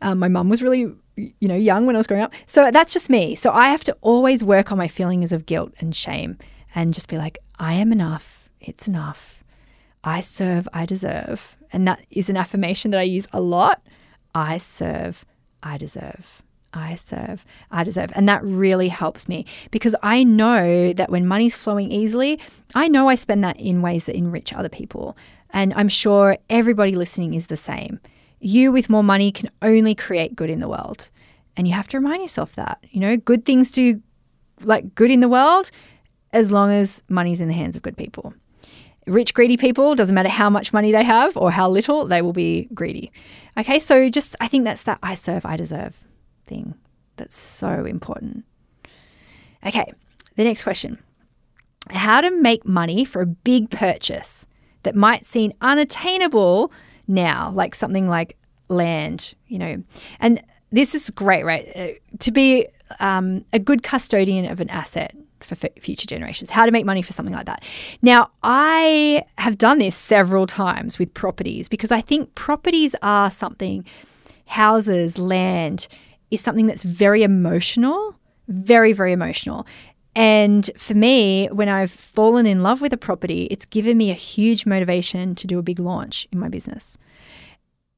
Um, 0.00 0.18
my 0.18 0.28
mum 0.28 0.48
was 0.48 0.62
really 0.62 0.92
you 1.16 1.48
know 1.48 1.56
young 1.56 1.86
when 1.86 1.96
I 1.96 1.98
was 1.98 2.06
growing 2.06 2.22
up, 2.22 2.32
so 2.46 2.70
that's 2.70 2.92
just 2.92 3.08
me. 3.10 3.34
So 3.34 3.52
I 3.52 3.68
have 3.68 3.84
to 3.84 3.96
always 4.00 4.44
work 4.44 4.70
on 4.70 4.78
my 4.78 4.88
feelings 4.88 5.32
of 5.32 5.46
guilt 5.46 5.72
and 5.80 5.94
shame, 5.94 6.38
and 6.74 6.92
just 6.94 7.08
be 7.08 7.18
like, 7.18 7.38
I 7.58 7.74
am 7.74 7.92
enough. 7.92 8.48
It's 8.60 8.88
enough 8.88 9.38
I 10.04 10.20
serve, 10.20 10.68
I 10.72 10.86
deserve. 10.86 11.56
And 11.72 11.86
that 11.86 12.04
is 12.10 12.30
an 12.30 12.36
affirmation 12.36 12.90
that 12.92 13.00
I 13.00 13.04
use 13.04 13.26
a 13.32 13.40
lot. 13.40 13.82
I 14.34 14.58
serve, 14.58 15.24
I 15.62 15.76
deserve. 15.76 16.42
I 16.72 16.94
serve, 16.96 17.44
I 17.70 17.84
deserve. 17.84 18.12
And 18.14 18.28
that 18.28 18.44
really 18.44 18.88
helps 18.88 19.28
me 19.28 19.46
because 19.70 19.94
I 20.02 20.24
know 20.24 20.92
that 20.92 21.10
when 21.10 21.26
money's 21.26 21.56
flowing 21.56 21.90
easily, 21.90 22.38
I 22.74 22.88
know 22.88 23.08
I 23.08 23.14
spend 23.14 23.42
that 23.44 23.58
in 23.58 23.82
ways 23.82 24.06
that 24.06 24.16
enrich 24.16 24.52
other 24.52 24.68
people. 24.68 25.16
And 25.50 25.72
I'm 25.74 25.88
sure 25.88 26.36
everybody 26.50 26.94
listening 26.94 27.34
is 27.34 27.46
the 27.46 27.56
same. 27.56 28.00
You 28.40 28.70
with 28.70 28.90
more 28.90 29.02
money 29.02 29.32
can 29.32 29.50
only 29.62 29.94
create 29.94 30.36
good 30.36 30.50
in 30.50 30.60
the 30.60 30.68
world. 30.68 31.10
And 31.56 31.66
you 31.66 31.74
have 31.74 31.88
to 31.88 31.98
remind 31.98 32.22
yourself 32.22 32.54
that, 32.56 32.78
you 32.90 33.00
know, 33.00 33.16
good 33.16 33.44
things 33.44 33.72
do 33.72 34.00
like 34.62 34.94
good 34.94 35.10
in 35.10 35.20
the 35.20 35.28
world 35.28 35.70
as 36.32 36.52
long 36.52 36.70
as 36.70 37.02
money's 37.08 37.40
in 37.40 37.48
the 37.48 37.54
hands 37.54 37.76
of 37.76 37.82
good 37.82 37.96
people. 37.96 38.34
Rich, 39.06 39.32
greedy 39.32 39.56
people, 39.56 39.94
doesn't 39.94 40.14
matter 40.14 40.28
how 40.28 40.50
much 40.50 40.74
money 40.74 40.92
they 40.92 41.02
have 41.02 41.34
or 41.36 41.50
how 41.50 41.68
little, 41.68 42.06
they 42.06 42.20
will 42.20 42.34
be 42.34 42.68
greedy. 42.74 43.10
Okay, 43.56 43.78
so 43.78 44.10
just 44.10 44.36
I 44.38 44.48
think 44.48 44.64
that's 44.64 44.82
that 44.82 44.98
I 45.02 45.14
serve, 45.14 45.46
I 45.46 45.56
deserve 45.56 46.04
thing 46.48 46.74
that's 47.16 47.36
so 47.36 47.84
important. 47.84 48.44
Okay, 49.64 49.92
the 50.36 50.44
next 50.44 50.62
question 50.62 50.98
How 51.90 52.20
to 52.20 52.30
make 52.30 52.66
money 52.66 53.04
for 53.04 53.22
a 53.22 53.26
big 53.26 53.70
purchase 53.70 54.46
that 54.82 54.94
might 54.94 55.26
seem 55.26 55.52
unattainable 55.60 56.72
now, 57.06 57.50
like 57.54 57.74
something 57.74 58.08
like 58.08 58.36
land, 58.68 59.34
you 59.46 59.58
know. 59.58 59.82
And 60.20 60.42
this 60.70 60.94
is 60.94 61.10
great, 61.10 61.44
right? 61.44 61.70
Uh, 61.74 61.88
to 62.20 62.30
be 62.30 62.68
um, 63.00 63.44
a 63.52 63.58
good 63.58 63.82
custodian 63.82 64.44
of 64.46 64.60
an 64.60 64.70
asset 64.70 65.14
for 65.40 65.54
future 65.80 66.06
generations, 66.06 66.50
how 66.50 66.66
to 66.66 66.72
make 66.72 66.84
money 66.84 67.02
for 67.02 67.12
something 67.12 67.34
like 67.34 67.46
that. 67.46 67.62
Now, 68.02 68.30
I 68.42 69.22
have 69.38 69.56
done 69.56 69.78
this 69.78 69.96
several 69.96 70.46
times 70.46 70.98
with 70.98 71.12
properties 71.14 71.68
because 71.68 71.92
I 71.92 72.00
think 72.00 72.34
properties 72.34 72.94
are 73.02 73.30
something, 73.30 73.84
houses, 74.46 75.18
land, 75.18 75.88
is 76.30 76.40
something 76.40 76.66
that's 76.66 76.82
very 76.82 77.22
emotional, 77.22 78.14
very, 78.48 78.92
very 78.92 79.12
emotional. 79.12 79.66
And 80.14 80.68
for 80.76 80.94
me, 80.94 81.46
when 81.52 81.68
I've 81.68 81.90
fallen 81.90 82.46
in 82.46 82.62
love 82.62 82.80
with 82.80 82.92
a 82.92 82.96
property, 82.96 83.46
it's 83.50 83.64
given 83.66 83.96
me 83.96 84.10
a 84.10 84.14
huge 84.14 84.66
motivation 84.66 85.34
to 85.36 85.46
do 85.46 85.58
a 85.58 85.62
big 85.62 85.78
launch 85.78 86.26
in 86.32 86.38
my 86.38 86.48
business. 86.48 86.98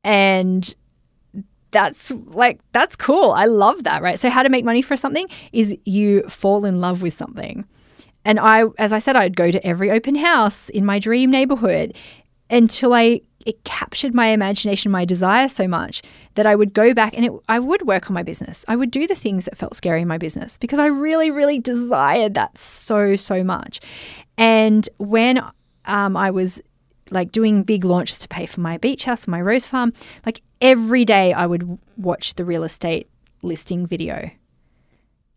And 0.05 0.75
that's 1.71 2.11
like, 2.11 2.61
that's 2.73 2.97
cool. 2.97 3.33
I 3.33 3.47
love 3.47 3.85
that, 3.85 4.03
right? 4.03 4.19
So, 4.19 4.29
how 4.29 4.43
to 4.43 4.49
make 4.49 4.65
money 4.65 4.83
for 4.83 4.97
something 4.97 5.29
is 5.53 5.77
you 5.85 6.23
fall 6.29 6.65
in 6.65 6.81
love 6.81 7.01
with 7.01 7.15
something. 7.15 7.65
And 8.25 8.39
I, 8.39 8.65
as 8.79 8.93
I 8.93 8.99
said, 8.99 9.17
I'd 9.17 9.37
go 9.37 9.51
to 9.51 9.67
every 9.67 9.91
open 9.91 10.15
house 10.15 10.69
in 10.69 10.85
my 10.85 10.99
dream 10.99 11.31
neighborhood 11.31 11.95
until 12.51 12.93
I 12.93 13.23
it 13.47 13.65
captured 13.65 14.15
my 14.15 14.29
imagination, 14.29 14.91
my 14.91 15.05
desire 15.05 15.49
so 15.49 15.67
much 15.67 16.03
that 16.35 16.47
I 16.47 16.55
would 16.55 16.73
go 16.73 16.93
back 16.95 17.15
and 17.17 17.25
it, 17.25 17.33
I 17.49 17.59
would 17.59 17.83
work 17.83 18.11
on 18.11 18.15
my 18.15 18.23
business. 18.23 18.65
I 18.69 18.77
would 18.77 18.91
do 18.91 19.07
the 19.07 19.15
things 19.15 19.47
that 19.47 19.57
felt 19.57 19.75
scary 19.75 20.03
in 20.03 20.09
my 20.09 20.19
business 20.19 20.57
because 20.57 20.79
I 20.79 20.87
really, 20.87 21.31
really 21.31 21.59
desired 21.59 22.35
that 22.35 22.57
so, 22.59 23.17
so 23.17 23.43
much. 23.43 23.81
And 24.37 24.89
when 24.99 25.43
um, 25.87 26.17
I 26.17 26.31
was 26.31 26.61
like 27.11 27.33
doing 27.33 27.63
big 27.63 27.85
launches 27.85 28.19
to 28.21 28.29
pay 28.29 28.47
for 28.47 28.61
my 28.61 28.79
beach 28.79 29.05
house, 29.05 29.27
my 29.27 29.41
rose 29.41 29.67
farm, 29.67 29.93
like 30.25 30.43
every 30.61 31.05
day 31.05 31.33
I 31.33 31.47
would 31.47 31.79
watch 31.97 32.35
the 32.35 32.45
real 32.45 32.63
estate 32.63 33.09
listing 33.43 33.87
video 33.87 34.31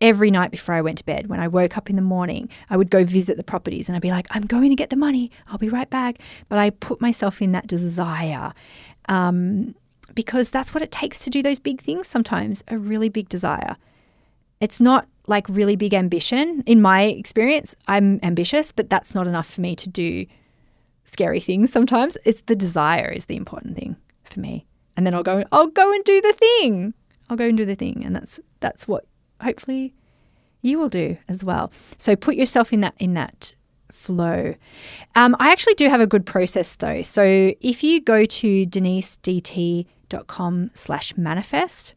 every 0.03 0.29
night 0.29 0.51
before 0.51 0.75
I 0.75 0.81
went 0.81 0.97
to 0.97 1.05
bed, 1.05 1.27
when 1.27 1.39
I 1.39 1.47
woke 1.47 1.77
up 1.77 1.89
in 1.89 1.95
the 1.95 2.01
morning, 2.01 2.49
I 2.69 2.75
would 2.75 2.89
go 2.89 3.05
visit 3.05 3.37
the 3.37 3.43
properties 3.43 3.87
and 3.87 3.95
I'd 3.95 4.01
be 4.01 4.11
like, 4.11 4.27
I'm 4.31 4.45
going 4.45 4.69
to 4.69 4.75
get 4.75 4.89
the 4.89 4.97
money. 4.97 5.31
I'll 5.47 5.57
be 5.57 5.69
right 5.69 5.89
back. 5.89 6.19
But 6.49 6.59
I 6.59 6.71
put 6.71 6.99
myself 6.99 7.41
in 7.41 7.53
that 7.53 7.67
desire 7.67 8.53
um, 9.07 9.73
because 10.13 10.49
that's 10.49 10.73
what 10.73 10.83
it 10.83 10.91
takes 10.91 11.19
to 11.19 11.29
do 11.29 11.41
those 11.41 11.57
big 11.57 11.81
things 11.81 12.07
sometimes 12.07 12.65
a 12.67 12.77
really 12.77 13.07
big 13.07 13.29
desire. 13.29 13.77
It's 14.59 14.81
not 14.81 15.07
like 15.25 15.47
really 15.47 15.77
big 15.77 15.93
ambition. 15.93 16.63
In 16.65 16.81
my 16.81 17.03
experience, 17.03 17.73
I'm 17.87 18.19
ambitious, 18.23 18.73
but 18.73 18.89
that's 18.89 19.15
not 19.15 19.25
enough 19.25 19.49
for 19.49 19.61
me 19.61 19.73
to 19.77 19.87
do 19.87 20.25
scary 21.05 21.39
things 21.39 21.71
sometimes. 21.71 22.17
It's 22.25 22.41
the 22.41 22.57
desire 22.57 23.09
is 23.09 23.27
the 23.27 23.37
important 23.37 23.77
thing 23.77 23.95
for 24.25 24.41
me. 24.41 24.65
And 24.97 25.07
then 25.07 25.13
I'll 25.13 25.23
go, 25.23 25.45
I'll 25.53 25.67
go 25.67 25.93
and 25.93 26.03
do 26.03 26.19
the 26.19 26.33
thing. 26.33 26.93
I'll 27.29 27.37
go 27.37 27.47
and 27.47 27.57
do 27.57 27.65
the 27.65 27.75
thing. 27.75 28.03
And 28.05 28.13
that's 28.13 28.41
that's 28.59 28.85
what 28.85 29.05
hopefully 29.43 29.93
you 30.61 30.79
will 30.79 30.89
do 30.89 31.17
as 31.27 31.43
well. 31.43 31.71
So 31.97 32.15
put 32.15 32.35
yourself 32.35 32.73
in 32.73 32.81
that 32.81 32.95
in 32.97 33.13
that 33.13 33.53
flow. 33.91 34.55
Um, 35.15 35.35
I 35.39 35.51
actually 35.51 35.75
do 35.75 35.89
have 35.89 36.01
a 36.01 36.07
good 36.07 36.25
process 36.25 36.75
though. 36.75 37.03
So 37.03 37.53
if 37.61 37.83
you 37.83 38.01
go 38.01 38.25
to 38.25 38.65
denisedt.com 38.65 40.71
slash 40.73 41.15
manifest, 41.15 41.93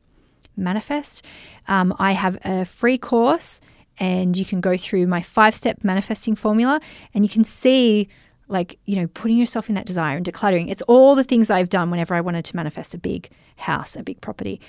manifest, 0.56 1.24
um, 1.68 1.94
I 1.98 2.12
have 2.12 2.38
a 2.44 2.64
free 2.64 2.98
course 2.98 3.60
and 3.98 4.36
you 4.36 4.44
can 4.44 4.60
go 4.60 4.76
through 4.76 5.06
my 5.06 5.22
five 5.22 5.54
step 5.54 5.82
manifesting 5.82 6.34
formula 6.34 6.80
and 7.14 7.24
you 7.24 7.30
can 7.30 7.44
see 7.44 8.08
like, 8.48 8.78
you 8.84 8.96
know, 8.96 9.08
putting 9.08 9.36
yourself 9.36 9.68
in 9.68 9.74
that 9.74 9.86
desire 9.86 10.16
and 10.16 10.24
decluttering. 10.24 10.70
It's 10.70 10.82
all 10.82 11.16
the 11.16 11.24
things 11.24 11.50
I've 11.50 11.68
done 11.68 11.90
whenever 11.90 12.14
I 12.14 12.20
wanted 12.20 12.44
to 12.44 12.56
manifest 12.56 12.94
a 12.94 12.98
big 12.98 13.28
house, 13.56 13.96
a 13.96 14.04
big 14.04 14.20
property. 14.20 14.60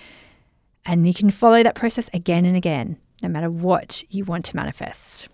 And 0.88 1.06
you 1.06 1.14
can 1.14 1.30
follow 1.30 1.62
that 1.62 1.76
process 1.76 2.10
again 2.14 2.46
and 2.46 2.56
again, 2.56 2.98
no 3.22 3.28
matter 3.30 3.50
what 3.50 4.04
you 4.10 4.24
want 4.24 4.46
to 4.46 4.56
manifest. 4.56 5.28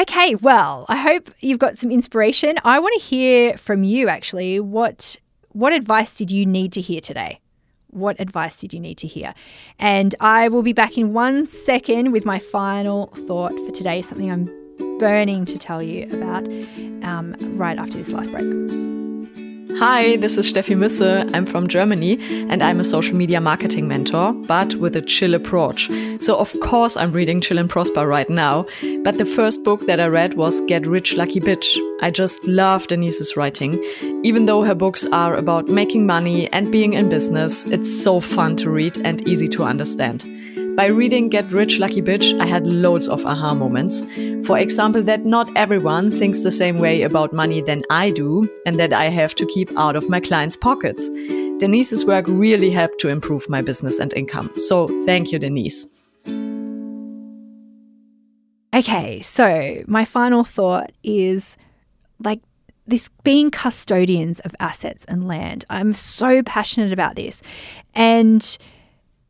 Okay, 0.00 0.36
well, 0.36 0.86
I 0.88 0.96
hope 0.96 1.30
you've 1.40 1.58
got 1.58 1.76
some 1.76 1.90
inspiration. 1.90 2.56
I 2.64 2.78
want 2.78 2.94
to 3.00 3.04
hear 3.04 3.56
from 3.56 3.82
you 3.82 4.08
actually. 4.08 4.60
What 4.60 5.16
what 5.50 5.72
advice 5.72 6.14
did 6.14 6.30
you 6.30 6.46
need 6.46 6.72
to 6.74 6.80
hear 6.80 7.00
today? 7.00 7.40
What 7.88 8.20
advice 8.20 8.60
did 8.60 8.72
you 8.72 8.78
need 8.78 8.98
to 8.98 9.08
hear? 9.08 9.34
And 9.78 10.14
I 10.20 10.46
will 10.48 10.62
be 10.62 10.72
back 10.72 10.96
in 10.96 11.12
one 11.12 11.46
second 11.46 12.12
with 12.12 12.24
my 12.24 12.38
final 12.38 13.06
thought 13.26 13.54
for 13.66 13.72
today, 13.72 14.02
something 14.02 14.30
I'm 14.30 14.48
burning 14.98 15.44
to 15.46 15.58
tell 15.58 15.82
you 15.82 16.04
about 16.04 16.46
um, 17.02 17.34
right 17.56 17.78
after 17.78 17.98
this 17.98 18.10
last 18.10 18.30
break. 18.30 19.07
Hi, 19.78 20.16
this 20.16 20.36
is 20.36 20.52
Steffi 20.52 20.74
Müsse. 20.74 21.30
I'm 21.32 21.46
from 21.46 21.68
Germany 21.68 22.18
and 22.50 22.64
I'm 22.64 22.80
a 22.80 22.84
social 22.84 23.14
media 23.14 23.40
marketing 23.40 23.86
mentor, 23.86 24.32
but 24.32 24.74
with 24.74 24.96
a 24.96 25.00
chill 25.00 25.34
approach. 25.34 25.88
So, 26.18 26.36
of 26.36 26.58
course, 26.58 26.96
I'm 26.96 27.12
reading 27.12 27.40
Chill 27.40 27.58
and 27.58 27.70
Prosper 27.70 28.04
right 28.04 28.28
now. 28.28 28.66
But 29.04 29.18
the 29.18 29.24
first 29.24 29.62
book 29.62 29.86
that 29.86 30.00
I 30.00 30.08
read 30.08 30.34
was 30.34 30.60
Get 30.62 30.84
Rich 30.84 31.14
Lucky 31.14 31.38
Bitch. 31.38 31.78
I 32.02 32.10
just 32.10 32.44
love 32.44 32.88
Denise's 32.88 33.36
writing. 33.36 33.80
Even 34.24 34.46
though 34.46 34.64
her 34.64 34.74
books 34.74 35.06
are 35.12 35.36
about 35.36 35.68
making 35.68 36.06
money 36.06 36.52
and 36.52 36.72
being 36.72 36.94
in 36.94 37.08
business, 37.08 37.64
it's 37.66 38.02
so 38.02 38.18
fun 38.18 38.56
to 38.56 38.70
read 38.70 38.98
and 39.06 39.28
easy 39.28 39.48
to 39.50 39.62
understand. 39.62 40.24
By 40.78 40.86
reading 40.86 41.28
Get 41.28 41.50
Rich 41.50 41.80
Lucky 41.80 42.00
Bitch, 42.00 42.38
I 42.40 42.46
had 42.46 42.64
loads 42.64 43.08
of 43.08 43.26
aha 43.26 43.52
moments. 43.52 44.04
For 44.46 44.56
example, 44.56 45.02
that 45.02 45.24
not 45.24 45.50
everyone 45.56 46.12
thinks 46.12 46.44
the 46.44 46.52
same 46.52 46.78
way 46.78 47.02
about 47.02 47.32
money 47.32 47.60
than 47.60 47.82
I 47.90 48.10
do, 48.10 48.48
and 48.64 48.78
that 48.78 48.92
I 48.92 49.06
have 49.06 49.34
to 49.34 49.46
keep 49.46 49.76
out 49.76 49.96
of 49.96 50.08
my 50.08 50.20
clients' 50.20 50.56
pockets. 50.56 51.08
Denise's 51.58 52.04
work 52.04 52.26
really 52.28 52.70
helped 52.70 53.00
to 53.00 53.08
improve 53.08 53.50
my 53.50 53.60
business 53.60 53.98
and 53.98 54.14
income. 54.14 54.52
So 54.54 54.86
thank 55.04 55.32
you, 55.32 55.40
Denise. 55.40 55.88
Okay, 58.72 59.20
so 59.22 59.82
my 59.88 60.04
final 60.04 60.44
thought 60.44 60.92
is 61.02 61.56
like 62.20 62.40
this 62.86 63.10
being 63.24 63.50
custodians 63.50 64.38
of 64.40 64.54
assets 64.60 65.04
and 65.08 65.26
land. 65.26 65.64
I'm 65.68 65.92
so 65.92 66.40
passionate 66.44 66.92
about 66.92 67.16
this. 67.16 67.42
And 67.96 68.56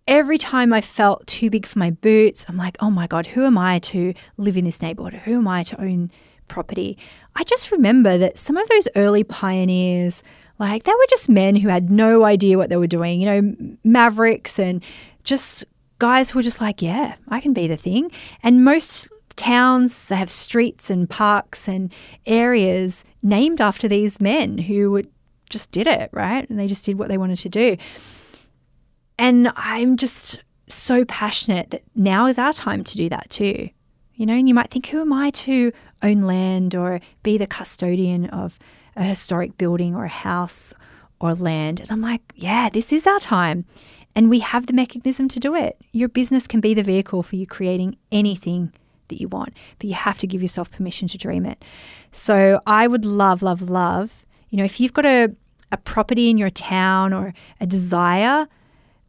every 0.09 0.39
time 0.39 0.73
I 0.73 0.81
felt 0.81 1.27
too 1.27 1.51
big 1.51 1.67
for 1.67 1.79
my 1.79 1.91
boots, 1.91 2.45
I'm 2.49 2.57
like, 2.57 2.77
oh 2.81 2.91
my 2.91 3.07
God, 3.07 3.27
who 3.27 3.45
am 3.45 3.59
I 3.59 3.79
to 3.81 4.15
live 4.39 4.57
in 4.57 4.65
this 4.65 4.83
neighborhood? 4.83 5.21
Who 5.21 5.37
am 5.37 5.47
I 5.47 5.63
to 5.65 5.81
own 5.81 6.11
property? 6.49 6.99
I 7.37 7.45
just 7.45 7.71
remember 7.71 8.17
that 8.19 8.39
some 8.39 8.57
of 8.57 8.67
those 8.69 8.89
early 8.97 9.23
pioneers, 9.23 10.23
like 10.59 10.85
they 10.85 10.93
were 10.93 11.07
just 11.11 11.29
men 11.29 11.57
who 11.57 11.69
had 11.69 11.91
no 11.91 12.25
idea 12.25 12.57
what 12.57 12.71
they 12.71 12.77
were 12.77 12.87
doing, 12.87 13.21
you 13.21 13.27
know, 13.27 13.77
mavericks 13.85 14.59
and 14.59 14.83
just 15.23 15.65
guys 15.99 16.31
who 16.31 16.39
were 16.39 16.43
just 16.43 16.63
like, 16.63 16.81
yeah, 16.81 17.17
I 17.29 17.41
can 17.41 17.53
be 17.53 17.69
the 17.69 17.77
thing. 17.77 18.11
And 18.43 18.65
most 18.65 19.13
towns, 19.37 20.07
they 20.07 20.17
have 20.17 20.31
streets 20.31 20.89
and 20.89 21.09
parks 21.09 21.69
and 21.69 21.93
areas 22.25 23.05
named 23.23 23.61
after 23.61 23.87
these 23.87 24.23
men 24.23 24.57
who 24.57 25.03
just 25.51 25.71
did 25.71 25.87
it, 25.87 26.09
right? 26.13 26.49
And 26.49 26.59
they 26.59 26.67
just 26.67 26.87
did 26.87 26.99
what 26.99 27.09
they 27.09 27.19
wanted 27.19 27.39
to 27.41 27.49
do. 27.51 27.77
And 29.19 29.51
I'm 29.57 29.97
just 29.97 30.41
so 30.69 31.05
passionate 31.05 31.71
that 31.71 31.83
now 31.95 32.27
is 32.27 32.39
our 32.39 32.53
time 32.53 32.85
to 32.85 32.97
do 32.97 33.09
that 33.09 33.31
too. 33.31 33.71
You 34.15 34.27
know, 34.27 34.35
and 34.35 34.49
you 34.49 34.55
might 34.55 34.71
think, 34.71 34.87
who 34.87 35.01
am 35.01 35.13
I 35.13 35.31
to 35.31 35.73
own 36.03 36.23
land 36.23 36.75
or 36.75 37.01
be 37.23 37.39
the 37.39 37.47
custodian 37.47 38.27
of 38.27 38.59
a 38.97 39.05
historic 39.05 39.57
building 39.57 39.95
or 39.95 40.05
a 40.05 40.09
house 40.09 40.75
or 41.21 41.35
land? 41.35 41.81
And 41.81 41.91
I'm 41.91 42.01
like, 42.01 42.33
yeah, 42.35 42.69
this 42.69 42.93
is 42.93 43.07
our 43.07 43.21
time. 43.21 43.65
And 44.15 44.29
we 44.29 44.41
have 44.41 44.67
the 44.67 44.73
mechanism 44.73 45.29
to 45.29 45.41
do 45.41 45.55
it. 45.55 45.81
Your 45.93 46.09
business 46.09 46.47
can 46.49 46.61
be 46.61 46.75
the 46.75 46.83
vehicle 46.83 47.23
for 47.23 47.37
you 47.37 47.47
creating 47.47 47.97
anything 48.11 48.73
that 49.09 49.21
you 49.21 49.29
want, 49.29 49.55
but 49.79 49.89
you 49.89 49.95
have 49.95 50.19
to 50.19 50.27
give 50.27 50.43
yourself 50.43 50.71
permission 50.71 51.09
to 51.09 51.19
dream 51.19 51.47
it. 51.47 51.65
So 52.13 52.61
I 52.67 52.89
would 52.89 53.05
love, 53.05 53.43
love, 53.43 53.63
love, 53.71 54.25
you 54.51 54.59
know, 54.59 54.65
if 54.65 54.81
you've 54.81 54.93
got 54.93 55.07
a, 55.07 55.35
a 55.71 55.77
property 55.77 56.29
in 56.29 56.39
your 56.39 56.51
town 56.51 57.13
or 57.13 57.35
a 57.61 57.67
desire 57.67 58.49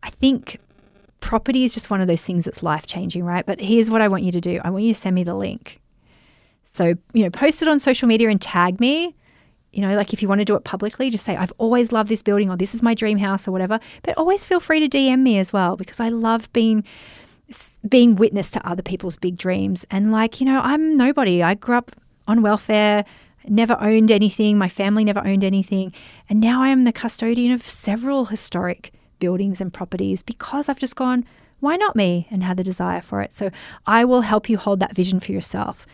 I 0.04 0.10
think 0.10 0.60
property 1.20 1.64
is 1.66 1.74
just 1.74 1.90
one 1.90 2.02
of 2.02 2.08
those 2.08 2.22
things 2.22 2.46
that's 2.46 2.64
life 2.64 2.86
changing, 2.86 3.24
right? 3.24 3.46
But 3.46 3.60
here's 3.60 3.92
what 3.92 4.02
I 4.02 4.08
want 4.08 4.24
you 4.24 4.32
to 4.32 4.42
do 4.42 4.60
I 4.64 4.70
want 4.70 4.84
you 4.84 4.94
to 4.94 5.00
send 5.00 5.16
me 5.16 5.24
the 5.24 5.36
link. 5.36 5.80
So, 6.64 6.96
you 7.14 7.24
know, 7.24 7.30
post 7.30 7.62
it 7.62 7.68
on 7.68 7.80
social 7.80 8.08
media 8.08 8.30
and 8.30 8.42
tag 8.42 8.80
me. 8.80 9.16
You 9.72 9.82
know, 9.82 9.96
like 9.96 10.14
if 10.14 10.22
you 10.22 10.28
want 10.28 10.40
to 10.40 10.46
do 10.46 10.56
it 10.56 10.64
publicly, 10.64 11.10
just 11.10 11.26
say, 11.26 11.36
I've 11.36 11.54
always 11.58 11.92
loved 11.92 12.10
this 12.10 12.24
building 12.24 12.50
or 12.50 12.58
this 12.58 12.74
is 12.74 12.82
my 12.82 12.96
dream 12.96 13.20
house 13.20 13.48
or 13.48 13.52
whatever. 13.52 13.80
But 14.02 14.18
always 14.18 14.46
feel 14.46 14.60
free 14.60 14.80
to 14.80 14.90
DM 14.90 15.20
me 15.20 15.38
as 15.38 15.54
well 15.54 15.76
because 15.76 16.00
I 16.00 16.10
love 16.10 16.52
being 16.54 16.84
being 17.88 18.16
witness 18.16 18.52
to 18.52 18.68
other 18.68 18.84
people's 18.84 19.16
big 19.16 19.36
dreams. 19.36 19.86
And 19.90 20.12
like, 20.12 20.40
you 20.40 20.46
know, 20.46 20.62
I'm 20.62 20.98
nobody. 20.98 21.42
I 21.42 21.56
grew 21.56 21.76
up 21.76 21.92
on 22.28 22.42
welfare, 22.42 23.06
never 23.48 23.76
owned 23.80 24.12
anything. 24.12 24.58
My 24.58 24.70
family 24.70 25.04
never 25.04 25.26
owned 25.26 25.44
anything. 25.44 25.94
And 26.30 26.40
now 26.40 26.62
I 26.62 26.70
am 26.70 26.84
the 26.84 26.94
custodian 26.94 27.52
of 27.52 27.64
several 27.64 28.26
historic 28.26 28.92
buildings 29.20 29.62
and 29.62 29.74
properties 29.74 30.24
because 30.24 30.70
I've 30.70 30.80
just 30.80 30.96
gone, 30.96 31.26
why 31.60 31.76
not 31.76 31.96
me? 31.96 32.28
And 32.32 32.44
had 32.44 32.58
the 32.58 32.64
desire 32.64 33.02
for 33.02 33.22
it. 33.22 33.34
So 33.34 33.52
I 33.86 34.06
will 34.06 34.22
help 34.22 34.50
you 34.50 34.58
hold 34.58 34.80
that 34.80 34.96
vision 34.96 35.20
for 35.20 35.32
yourself. 35.32 35.86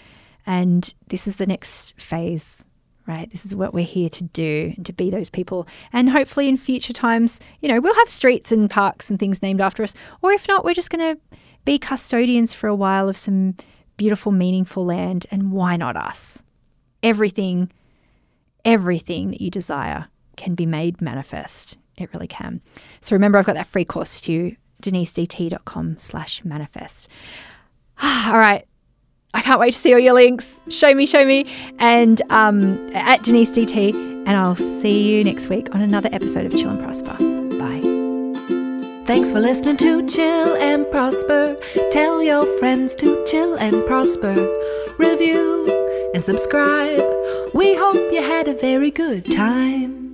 And 0.45 0.93
this 1.07 1.27
is 1.27 1.38
the 1.38 1.47
next 1.47 1.99
phase, 1.99 2.65
right? 3.07 3.29
This 3.29 3.45
is 3.45 3.55
what 3.55 3.73
we're 3.73 3.85
here 3.85 4.09
to 4.09 4.23
do 4.23 4.73
and 4.75 4.85
to 4.85 4.93
be 4.93 5.09
those 5.09 5.29
people. 5.29 5.67
And 5.91 6.09
hopefully 6.09 6.47
in 6.47 6.57
future 6.57 6.93
times, 6.93 7.39
you 7.61 7.69
know, 7.69 7.79
we'll 7.79 7.95
have 7.95 8.09
streets 8.09 8.51
and 8.51 8.69
parks 8.69 9.09
and 9.09 9.19
things 9.19 9.41
named 9.41 9.61
after 9.61 9.83
us. 9.83 9.95
Or 10.21 10.31
if 10.31 10.47
not, 10.47 10.63
we're 10.63 10.75
just 10.75 10.91
going 10.91 11.15
to 11.15 11.21
be 11.65 11.79
custodians 11.79 12.53
for 12.53 12.67
a 12.67 12.75
while 12.75 13.09
of 13.09 13.17
some 13.17 13.55
beautiful, 13.97 14.31
meaningful 14.31 14.85
land. 14.85 15.25
And 15.31 15.51
why 15.51 15.77
not 15.77 15.95
us? 15.95 16.43
Everything, 17.01 17.71
everything 18.63 19.31
that 19.31 19.41
you 19.41 19.49
desire 19.49 20.07
can 20.38 20.53
be 20.53 20.65
made 20.65 21.01
manifest 21.01 21.77
it 21.97 22.13
really 22.13 22.27
can. 22.27 22.62
So 23.01 23.15
remember, 23.15 23.38
I've 23.38 23.45
got 23.45 23.55
that 23.55 23.67
free 23.67 23.86
course 23.86 24.21
to 24.21 24.31
you, 24.31 24.55
denisedt.com 24.81 25.97
slash 25.97 26.43
manifest. 26.43 27.08
all 28.03 28.38
right. 28.38 28.67
I 29.34 29.41
can't 29.41 29.60
wait 29.60 29.73
to 29.73 29.79
see 29.79 29.91
all 29.93 29.99
your 29.99 30.13
links. 30.13 30.62
Show 30.69 30.93
me, 30.93 31.05
show 31.05 31.25
me. 31.25 31.45
And 31.77 32.21
um, 32.29 32.89
at 32.95 33.21
Denise 33.23 33.51
DT. 33.51 33.93
And 34.25 34.29
I'll 34.29 34.55
see 34.55 35.13
you 35.13 35.23
next 35.23 35.49
week 35.49 35.73
on 35.75 35.81
another 35.81 36.10
episode 36.12 36.45
of 36.45 36.55
Chill 36.55 36.69
and 36.69 36.79
Prosper. 36.79 37.17
Bye. 37.60 37.81
Thanks 39.05 39.31
for 39.31 39.39
listening 39.39 39.77
to 39.77 40.08
Chill 40.08 40.55
and 40.55 40.89
Prosper. 40.89 41.58
Tell 41.91 42.23
your 42.23 42.45
friends 42.60 42.95
to 42.95 43.23
chill 43.27 43.55
and 43.55 43.86
prosper. 43.86 44.34
Review 44.97 46.12
and 46.15 46.25
subscribe. 46.25 47.03
We 47.53 47.75
hope 47.75 48.12
you 48.12 48.23
had 48.23 48.47
a 48.47 48.55
very 48.55 48.89
good 48.89 49.31
time. 49.31 50.04